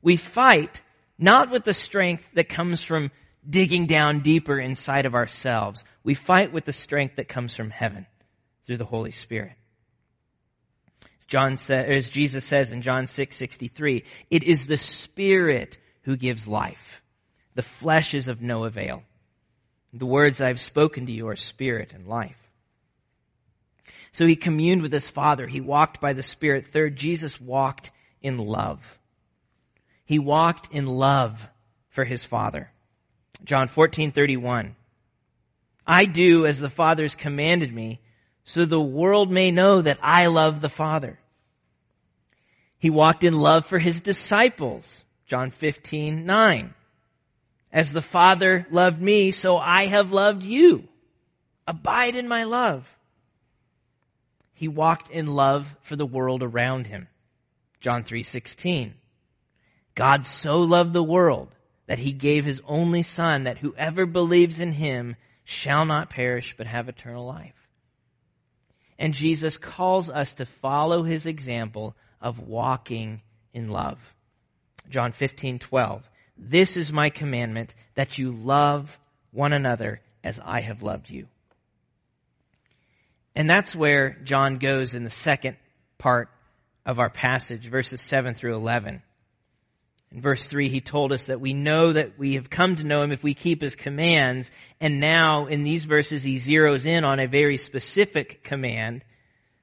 We 0.01 0.17
fight 0.17 0.81
not 1.19 1.51
with 1.51 1.65
the 1.65 1.75
strength 1.75 2.25
that 2.35 2.49
comes 2.49 2.83
from 2.83 3.11
digging 3.49 3.87
down 3.87 4.21
deeper 4.21 4.59
inside 4.59 5.05
of 5.05 5.15
ourselves. 5.15 5.85
We 6.03 6.15
fight 6.15 6.53
with 6.53 6.65
the 6.65 6.73
strength 6.73 7.17
that 7.17 7.29
comes 7.29 7.55
from 7.55 7.71
heaven 7.71 8.07
through 8.67 8.79
the 8.79 8.85
Holy 8.85 9.13
Spirit. 9.13 9.53
John 11.27 11.57
says, 11.57 11.87
as 11.89 12.11
Jesus 12.11 12.45
says 12.45 12.73
in 12.73 12.83
John 12.83 13.07
6, 13.07 13.35
63, 13.37 14.05
it 14.31 14.43
is 14.43 14.67
the 14.67 14.77
Spirit 14.77 15.79
who 16.03 16.17
gives 16.17 16.47
life. 16.47 17.03
The 17.55 17.63
flesh 17.63 18.15
is 18.15 18.29
of 18.29 18.43
no 18.43 18.65
avail. 18.65 19.03
The 19.93 20.07
words 20.07 20.41
I 20.41 20.49
have 20.49 20.61
spoken 20.61 21.07
to 21.07 21.13
you 21.13 21.29
are 21.29 21.37
spirit 21.37 21.93
and 21.93 22.07
life. 22.07 22.37
So 24.13 24.27
he 24.27 24.37
communed 24.37 24.83
with 24.83 24.93
his 24.93 25.09
Father. 25.09 25.47
He 25.47 25.61
walked 25.61 26.01
by 26.01 26.13
the 26.13 26.23
Spirit. 26.23 26.67
Third, 26.67 26.97
Jesus 26.97 27.41
walked 27.41 27.91
in 28.21 28.39
love. 28.39 28.81
He 30.05 30.19
walked 30.19 30.73
in 30.73 30.87
love 30.87 31.49
for 31.91 32.05
his 32.05 32.25
Father. 32.25 32.71
John 33.45 33.69
14, 33.69 34.13
31. 34.13 34.77
I 35.87 36.05
do 36.05 36.47
as 36.47 36.59
the 36.59 36.71
Father 36.71 37.03
has 37.03 37.15
commanded 37.15 37.75
me, 37.75 38.01
so 38.45 38.65
the 38.65 38.81
world 38.81 39.31
may 39.31 39.51
know 39.51 39.83
that 39.83 39.99
I 40.03 40.27
love 40.27 40.61
the 40.61 40.69
Father. 40.69 41.19
He 42.79 42.91
walked 42.91 43.23
in 43.23 43.39
love 43.39 43.67
for 43.67 43.79
his 43.79 44.01
disciples. 44.01 45.05
John 45.27 45.51
15, 45.51 46.27
9. 46.27 46.75
As 47.73 47.93
the 47.93 48.03
Father 48.03 48.67
loved 48.71 49.01
me, 49.01 49.31
so 49.31 49.57
I 49.57 49.87
have 49.87 50.13
loved 50.13 50.43
you. 50.43 50.89
Abide 51.67 52.17
in 52.17 52.29
my 52.29 52.45
love. 52.45 52.89
He 54.53 54.69
walked 54.69 55.11
in 55.11 55.27
love 55.27 55.75
for 55.81 55.97
the 55.97 56.07
world 56.07 56.43
around 56.43 56.87
him. 56.87 57.09
John 57.81 58.05
3:16. 58.05 58.95
God 59.95 60.27
so 60.27 60.63
loved 60.63 60.93
the 60.93 61.03
world 61.03 61.55
that 61.87 61.99
he 61.99 62.13
gave 62.13 62.45
his 62.45 62.63
only 62.67 63.03
son 63.03 63.45
that 63.45 63.59
whoever 63.59 64.07
believes 64.07 64.61
in 64.61 64.73
him 64.73 65.17
shall 65.45 65.85
not 65.85 66.11
perish 66.11 66.55
but 66.57 66.67
have 66.67 66.89
eternal 66.89 67.27
life. 67.27 67.62
And 68.99 69.15
Jesus 69.15 69.57
calls 69.57 70.11
us 70.11 70.35
to 70.35 70.47
follow 70.47 71.03
his 71.03 71.27
example 71.27 71.95
of 72.21 72.39
walking 72.39 73.21
in 73.53 73.69
love. 73.69 73.99
John 74.89 75.13
15:12. 75.13 76.03
This 76.37 76.77
is 76.77 76.93
my 76.93 77.11
commandment 77.11 77.75
that 77.95 78.19
you 78.19 78.33
love 78.33 78.99
one 79.31 79.53
another 79.53 80.01
as 80.25 80.41
I 80.43 80.61
have 80.61 80.83
loved 80.83 81.11
you. 81.11 81.27
And 83.35 83.49
that's 83.49 83.75
where 83.75 84.11
John 84.25 84.59
goes 84.59 84.95
in 84.95 85.05
the 85.05 85.11
second 85.11 85.57
part 85.99 86.29
of 86.85 86.99
our 86.99 87.11
passage, 87.11 87.67
verses 87.67 88.01
7 88.03 88.35
through 88.35 88.57
11. 88.57 89.03
In 90.13 90.21
verse 90.21 90.47
3, 90.47 90.69
he 90.69 90.83
told 90.83 91.11
us 91.11 91.25
that 91.25 91.41
we 91.41 91.55
know 91.55 91.95
that 91.95 92.19
we 92.19 92.35
have 92.35 92.51
come 92.51 92.77
to 92.77 92.85
know 92.85 93.03
him 93.03 93.13
if 93.13 93.23
we 93.23 93.33
keep 93.33 93.63
his 93.63 93.75
commands. 93.75 94.51
And 94.79 95.01
now, 95.01 95.47
in 95.47 95.65
these 95.65 95.85
verses, 95.85 96.23
he 96.23 96.37
zeroes 96.37 96.85
in 96.85 97.05
on 97.05 97.19
a 97.19 97.27
very 97.27 97.57
specific 97.57 98.45
command, 98.45 99.05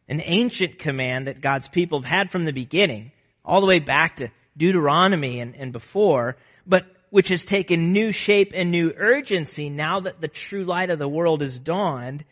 an 0.08 0.22
ancient 0.26 0.80
command 0.80 1.28
that 1.28 1.42
God's 1.42 1.68
people 1.68 2.02
have 2.02 2.10
had 2.10 2.32
from 2.32 2.46
the 2.46 2.52
beginning, 2.52 3.12
all 3.46 3.62
the 3.62 3.68
way 3.68 3.78
back 3.78 4.18
to 4.18 4.30
Deuteronomy 4.58 5.40
and, 5.40 5.56
and 5.56 5.72
before, 5.72 6.36
but 6.66 6.86
which 7.12 7.30
has 7.30 7.46
taken 7.46 7.94
new 7.94 8.12
shape 8.12 8.52
and 8.56 8.72
new 8.72 8.92
urgency 8.98 9.70
now 9.70 10.00
that 10.00 10.20
the 10.20 10.28
true 10.28 10.64
light 10.64 10.90
of 10.90 10.98
the 11.00 11.08
world 11.08 11.42
has 11.42 11.60
dawned, 11.60 12.26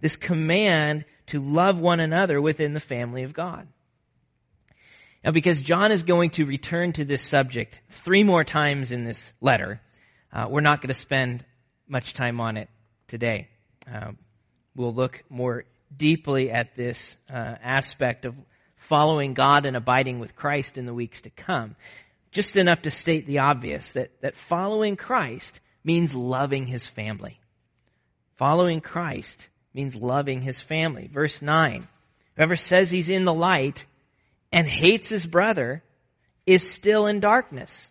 this 0.00 0.16
command 0.16 1.04
to 1.26 1.40
love 1.40 1.78
one 1.78 2.00
another 2.00 2.40
within 2.40 2.74
the 2.74 2.80
family 2.80 3.22
of 3.22 3.32
God. 3.32 3.68
Now, 5.24 5.32
because 5.32 5.60
John 5.60 5.92
is 5.92 6.02
going 6.02 6.30
to 6.30 6.46
return 6.46 6.92
to 6.94 7.04
this 7.04 7.22
subject 7.22 7.80
three 7.90 8.24
more 8.24 8.44
times 8.44 8.90
in 8.90 9.04
this 9.04 9.32
letter, 9.40 9.80
uh, 10.32 10.46
we're 10.48 10.60
not 10.60 10.80
going 10.80 10.88
to 10.88 10.94
spend 10.94 11.44
much 11.86 12.14
time 12.14 12.40
on 12.40 12.56
it 12.56 12.68
today. 13.08 13.48
Uh, 13.92 14.12
we'll 14.74 14.94
look 14.94 15.22
more 15.28 15.64
deeply 15.94 16.50
at 16.50 16.74
this 16.74 17.16
uh, 17.30 17.54
aspect 17.62 18.24
of 18.24 18.34
following 18.76 19.34
God 19.34 19.66
and 19.66 19.76
abiding 19.76 20.20
with 20.20 20.36
Christ 20.36 20.78
in 20.78 20.86
the 20.86 20.94
weeks 20.94 21.20
to 21.22 21.30
come 21.30 21.76
just 22.32 22.56
enough 22.56 22.82
to 22.82 22.90
state 22.90 23.26
the 23.26 23.40
obvious 23.40 23.90
that, 23.92 24.10
that 24.20 24.36
following 24.36 24.96
Christ 24.96 25.60
means 25.82 26.14
loving 26.14 26.66
his 26.66 26.86
family. 26.86 27.40
Following 28.36 28.80
Christ 28.80 29.48
means 29.74 29.94
loving 29.94 30.40
his 30.42 30.60
family. 30.60 31.08
Verse 31.12 31.42
9. 31.42 31.88
Whoever 32.36 32.56
says 32.56 32.90
he's 32.90 33.10
in 33.10 33.24
the 33.24 33.34
light 33.34 33.84
and 34.52 34.66
hates 34.66 35.08
his 35.08 35.26
brother 35.26 35.82
is 36.46 36.68
still 36.68 37.06
in 37.06 37.20
darkness. 37.20 37.90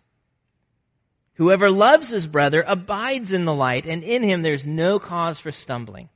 Whoever 1.34 1.70
loves 1.70 2.10
his 2.10 2.26
brother 2.26 2.62
abides 2.66 3.32
in 3.32 3.46
the 3.46 3.54
light, 3.54 3.86
and 3.86 4.04
in 4.04 4.22
him 4.22 4.42
there's 4.42 4.66
no 4.66 4.98
cause 4.98 5.38
for 5.38 5.52
stumbling. 5.52 6.10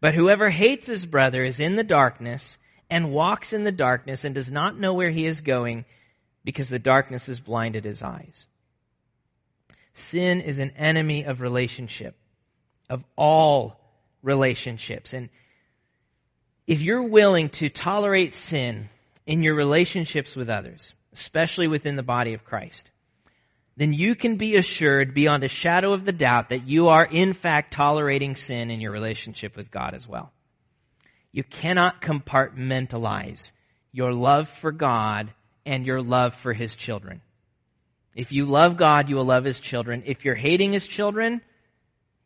But 0.00 0.14
whoever 0.14 0.50
hates 0.50 0.86
his 0.86 1.04
brother 1.04 1.44
is 1.44 1.60
in 1.60 1.76
the 1.76 1.84
darkness 1.84 2.58
and 2.88 3.12
walks 3.12 3.52
in 3.52 3.64
the 3.64 3.72
darkness 3.72 4.24
and 4.24 4.34
does 4.34 4.50
not 4.50 4.78
know 4.78 4.94
where 4.94 5.10
he 5.10 5.26
is 5.26 5.40
going 5.40 5.84
because 6.44 6.68
the 6.68 6.78
darkness 6.78 7.26
has 7.26 7.40
blinded 7.40 7.84
his 7.84 8.02
eyes. 8.02 8.46
Sin 9.94 10.40
is 10.40 10.58
an 10.58 10.72
enemy 10.76 11.24
of 11.24 11.40
relationship, 11.40 12.16
of 12.90 13.04
all 13.16 13.80
relationships. 14.22 15.12
And 15.12 15.28
if 16.66 16.80
you're 16.80 17.08
willing 17.08 17.48
to 17.50 17.68
tolerate 17.68 18.34
sin 18.34 18.88
in 19.26 19.42
your 19.42 19.54
relationships 19.54 20.36
with 20.36 20.50
others, 20.50 20.92
especially 21.12 21.68
within 21.68 21.96
the 21.96 22.02
body 22.02 22.34
of 22.34 22.44
Christ, 22.44 22.90
then 23.76 23.92
you 23.92 24.14
can 24.14 24.36
be 24.36 24.56
assured 24.56 25.14
beyond 25.14 25.42
a 25.42 25.48
shadow 25.48 25.92
of 25.92 26.04
the 26.04 26.12
doubt 26.12 26.50
that 26.50 26.66
you 26.68 26.88
are 26.88 27.04
in 27.04 27.32
fact 27.32 27.72
tolerating 27.72 28.36
sin 28.36 28.70
in 28.70 28.80
your 28.80 28.92
relationship 28.92 29.56
with 29.56 29.70
God 29.70 29.94
as 29.94 30.06
well. 30.06 30.32
You 31.32 31.42
cannot 31.42 32.00
compartmentalize 32.00 33.50
your 33.90 34.12
love 34.12 34.48
for 34.48 34.70
God 34.70 35.32
and 35.66 35.84
your 35.84 36.00
love 36.00 36.34
for 36.34 36.52
his 36.52 36.74
children. 36.76 37.20
If 38.14 38.30
you 38.30 38.44
love 38.44 38.76
God, 38.76 39.08
you 39.08 39.16
will 39.16 39.24
love 39.24 39.44
his 39.44 39.58
children. 39.58 40.04
If 40.06 40.24
you're 40.24 40.36
hating 40.36 40.72
his 40.72 40.86
children, 40.86 41.40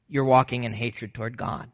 you're 0.09 0.25
walking 0.25 0.65
in 0.65 0.75
hatred 0.75 1.15
toward 1.15 1.39
God. 1.39 1.71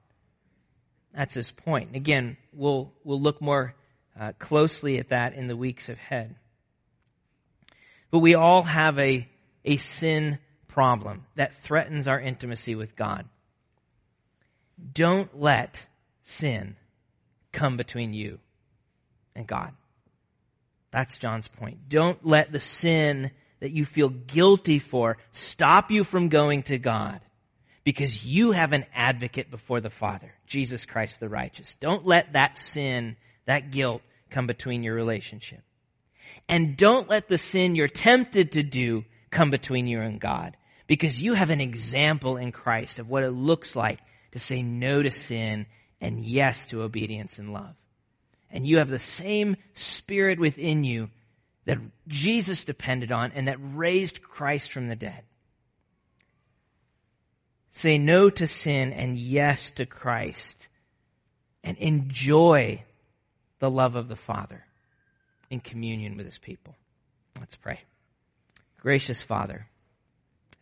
That's 1.13 1.35
his 1.35 1.51
point. 1.51 1.97
Again, 1.97 2.37
we'll, 2.53 2.93
we'll 3.03 3.21
look 3.21 3.41
more 3.41 3.75
uh, 4.19 4.33
closely 4.39 4.99
at 4.99 5.11
that 5.11 5.35
in 5.35 5.47
the 5.47 5.57
weeks 5.57 5.89
ahead. 5.89 6.37
But 8.11 8.21
we 8.21 8.35
all 8.35 8.63
have 8.63 8.99
a, 8.99 9.29
a 9.65 9.77
sin 9.77 10.39
problem 10.69 11.27
that 11.35 11.55
threatens 11.57 12.09
our 12.09 12.21
intimacy 12.21 12.75
with 12.75 12.97
God. 12.97 13.27
Don't 14.93 15.41
let 15.41 15.83
sin 16.25 16.77
come 17.53 17.77
between 17.77 18.13
you 18.13 18.39
and 19.35 19.47
God. 19.47 19.73
That's 20.91 21.17
John's 21.17 21.49
point. 21.49 21.89
Don't 21.89 22.25
let 22.25 22.53
the 22.53 22.61
sin 22.61 23.31
that 23.61 23.73
you 23.73 23.85
feel 23.85 24.11
guilty 24.11 24.79
for 24.79 25.17
stop 25.33 25.91
you 25.91 26.05
from 26.05 26.29
going 26.29 26.63
to 26.65 26.79
God 26.79 27.21
because 27.83 28.25
you 28.25 28.53
have 28.53 28.73
an 28.73 28.85
advocate 28.95 29.51
before 29.51 29.81
the 29.81 29.91
Father, 29.91 30.33
Jesus 30.47 30.85
Christ 30.85 31.21
the 31.21 31.29
righteous. 31.29 31.77
Don't 31.81 32.07
let 32.07 32.33
that 32.33 32.59
sin, 32.59 33.17
that 33.47 33.71
guilt 33.71 34.03
come 34.31 34.47
between 34.47 34.83
your 34.83 34.95
relationship. 34.95 35.63
And 36.49 36.77
don't 36.77 37.09
let 37.09 37.29
the 37.29 37.39
sin 37.39 37.75
you're 37.75 37.89
tempted 37.89 38.53
to 38.53 38.63
do 38.63 39.05
come 39.31 39.51
between 39.51 39.87
you 39.87 40.01
and 40.01 40.21
God 40.21 40.57
because 40.87 41.21
you 41.21 41.35
have 41.35 41.51
an 41.51 41.61
example 41.61 42.37
in 42.37 42.53
Christ 42.53 42.99
of 42.99 43.09
what 43.09 43.25
it 43.25 43.31
looks 43.31 43.75
like 43.75 44.01
to 44.33 44.39
say 44.39 44.63
no 44.63 45.03
to 45.03 45.11
sin 45.11 45.67
and 46.01 46.21
yes 46.21 46.67
to 46.67 46.83
obedience 46.83 47.39
and 47.39 47.53
love. 47.53 47.75
And 48.51 48.67
you 48.67 48.79
have 48.79 48.89
the 48.89 48.99
same 48.99 49.57
spirit 49.73 50.39
within 50.39 50.85
you 50.85 51.11
that 51.65 51.79
Jesus 52.07 52.65
depended 52.65 53.11
on 53.11 53.33
and 53.33 53.49
that 53.49 53.59
raised 53.59 54.23
Christ 54.23 54.71
from 54.71 54.89
the 54.89 54.97
dead. 54.97 55.23
Say 57.71 57.99
no 57.99 58.31
to 58.31 58.47
sin 58.47 58.93
and 58.93 59.19
yes 59.19 59.71
to 59.71 59.87
Christ 59.87 60.69
and 61.65 61.77
enjoy 61.79 62.85
the 63.65 63.71
love 63.71 63.97
of 63.97 64.09
the 64.09 64.17
Father 64.17 64.63
in 65.49 65.59
communion 65.59 66.19
with 66.19 66.27
his 66.27 66.37
people. 66.37 66.77
Let's 67.41 67.57
pray. 67.57 67.81
Gracious 68.79 69.23
Father, 69.23 69.67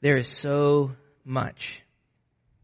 there 0.02 0.16
is 0.16 0.28
so 0.28 0.92
much, 1.24 1.82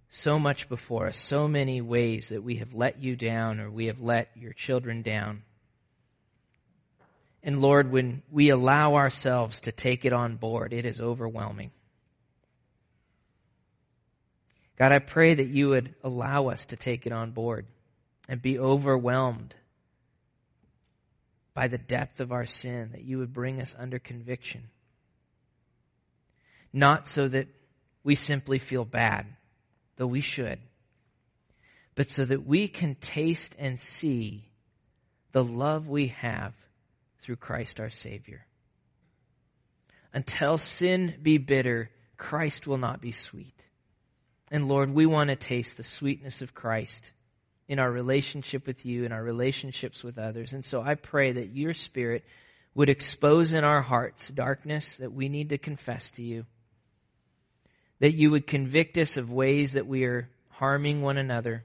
so 0.08 0.38
much 0.38 0.68
before 0.68 1.08
us, 1.08 1.18
so 1.18 1.48
many 1.48 1.80
ways 1.80 2.28
that 2.28 2.44
we 2.44 2.58
have 2.58 2.72
let 2.72 3.02
you 3.02 3.16
down 3.16 3.58
or 3.58 3.68
we 3.68 3.86
have 3.86 4.00
let 4.00 4.28
your 4.36 4.52
children 4.52 5.02
down. 5.02 5.42
And 7.42 7.60
Lord, 7.60 7.90
when 7.90 8.22
we 8.30 8.50
allow 8.50 8.94
ourselves 8.94 9.62
to 9.62 9.72
take 9.72 10.04
it 10.04 10.12
on 10.12 10.36
board, 10.36 10.72
it 10.72 10.86
is 10.86 11.00
overwhelming. 11.00 11.72
God, 14.78 14.92
I 14.92 15.00
pray 15.00 15.34
that 15.34 15.48
you 15.48 15.70
would 15.70 15.96
allow 16.04 16.50
us 16.50 16.64
to 16.66 16.76
take 16.76 17.06
it 17.06 17.12
on 17.12 17.32
board 17.32 17.66
and 18.28 18.40
be 18.40 18.56
overwhelmed 18.56 19.56
by 21.58 21.66
the 21.66 21.76
depth 21.76 22.20
of 22.20 22.30
our 22.30 22.46
sin, 22.46 22.90
that 22.92 23.02
you 23.02 23.18
would 23.18 23.32
bring 23.32 23.60
us 23.60 23.74
under 23.76 23.98
conviction. 23.98 24.68
Not 26.72 27.08
so 27.08 27.26
that 27.26 27.48
we 28.04 28.14
simply 28.14 28.60
feel 28.60 28.84
bad, 28.84 29.26
though 29.96 30.06
we 30.06 30.20
should, 30.20 30.60
but 31.96 32.10
so 32.10 32.24
that 32.24 32.46
we 32.46 32.68
can 32.68 32.94
taste 32.94 33.56
and 33.58 33.80
see 33.80 34.52
the 35.32 35.42
love 35.42 35.88
we 35.88 36.06
have 36.06 36.54
through 37.22 37.34
Christ 37.34 37.80
our 37.80 37.90
Savior. 37.90 38.46
Until 40.14 40.58
sin 40.58 41.16
be 41.20 41.38
bitter, 41.38 41.90
Christ 42.16 42.68
will 42.68 42.78
not 42.78 43.00
be 43.00 43.10
sweet. 43.10 43.60
And 44.52 44.68
Lord, 44.68 44.94
we 44.94 45.06
want 45.06 45.30
to 45.30 45.34
taste 45.34 45.76
the 45.76 45.82
sweetness 45.82 46.40
of 46.40 46.54
Christ 46.54 47.10
in 47.68 47.78
our 47.78 47.90
relationship 47.90 48.66
with 48.66 48.84
you, 48.86 49.04
in 49.04 49.12
our 49.12 49.22
relationships 49.22 50.02
with 50.02 50.18
others. 50.18 50.54
And 50.54 50.64
so 50.64 50.80
I 50.82 50.94
pray 50.94 51.32
that 51.32 51.54
your 51.54 51.74
Spirit 51.74 52.24
would 52.74 52.88
expose 52.88 53.52
in 53.52 53.62
our 53.62 53.82
hearts 53.82 54.28
darkness 54.28 54.96
that 54.96 55.12
we 55.12 55.28
need 55.28 55.50
to 55.50 55.58
confess 55.58 56.10
to 56.12 56.22
you. 56.22 56.46
That 58.00 58.14
you 58.14 58.30
would 58.30 58.46
convict 58.46 58.96
us 58.96 59.16
of 59.16 59.30
ways 59.30 59.72
that 59.72 59.86
we 59.86 60.04
are 60.04 60.30
harming 60.50 61.02
one 61.02 61.18
another, 61.18 61.64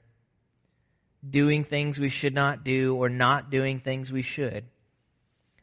doing 1.27 1.63
things 1.63 1.97
we 1.97 2.09
should 2.09 2.33
not 2.33 2.63
do, 2.63 2.95
or 2.95 3.09
not 3.09 3.49
doing 3.49 3.79
things 3.79 4.11
we 4.11 4.23
should. 4.23 4.65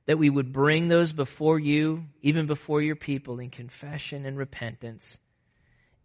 That 0.06 0.18
we 0.18 0.30
would 0.30 0.52
bring 0.52 0.88
those 0.88 1.12
before 1.12 1.58
you, 1.58 2.04
even 2.22 2.46
before 2.46 2.80
your 2.80 2.96
people, 2.96 3.40
in 3.40 3.50
confession 3.50 4.24
and 4.24 4.38
repentance 4.38 5.18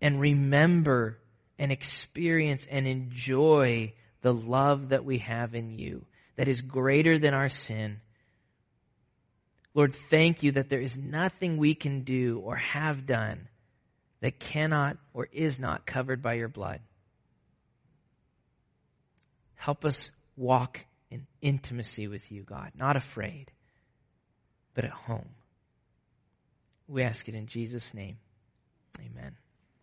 and 0.01 0.19
remember 0.19 1.17
and 1.57 1.71
experience 1.71 2.67
and 2.69 2.85
enjoy 2.85 3.93
the 4.25 4.33
love 4.33 4.89
that 4.89 5.05
we 5.05 5.19
have 5.19 5.53
in 5.53 5.77
you 5.77 6.03
that 6.35 6.47
is 6.47 6.61
greater 6.61 7.19
than 7.19 7.35
our 7.35 7.47
sin. 7.47 8.01
Lord, 9.75 9.93
thank 9.93 10.41
you 10.41 10.53
that 10.53 10.67
there 10.67 10.81
is 10.81 10.97
nothing 10.97 11.57
we 11.57 11.75
can 11.75 12.01
do 12.01 12.41
or 12.43 12.55
have 12.55 13.05
done 13.05 13.47
that 14.21 14.39
cannot 14.39 14.97
or 15.13 15.27
is 15.31 15.59
not 15.59 15.85
covered 15.85 16.23
by 16.23 16.33
your 16.33 16.47
blood. 16.47 16.79
Help 19.53 19.85
us 19.85 20.09
walk 20.35 20.79
in 21.11 21.27
intimacy 21.43 22.07
with 22.07 22.31
you, 22.31 22.41
God, 22.41 22.71
not 22.75 22.95
afraid, 22.95 23.51
but 24.73 24.85
at 24.85 24.89
home. 24.89 25.29
We 26.87 27.03
ask 27.03 27.29
it 27.29 27.35
in 27.35 27.45
Jesus' 27.45 27.93
name. 27.93 28.17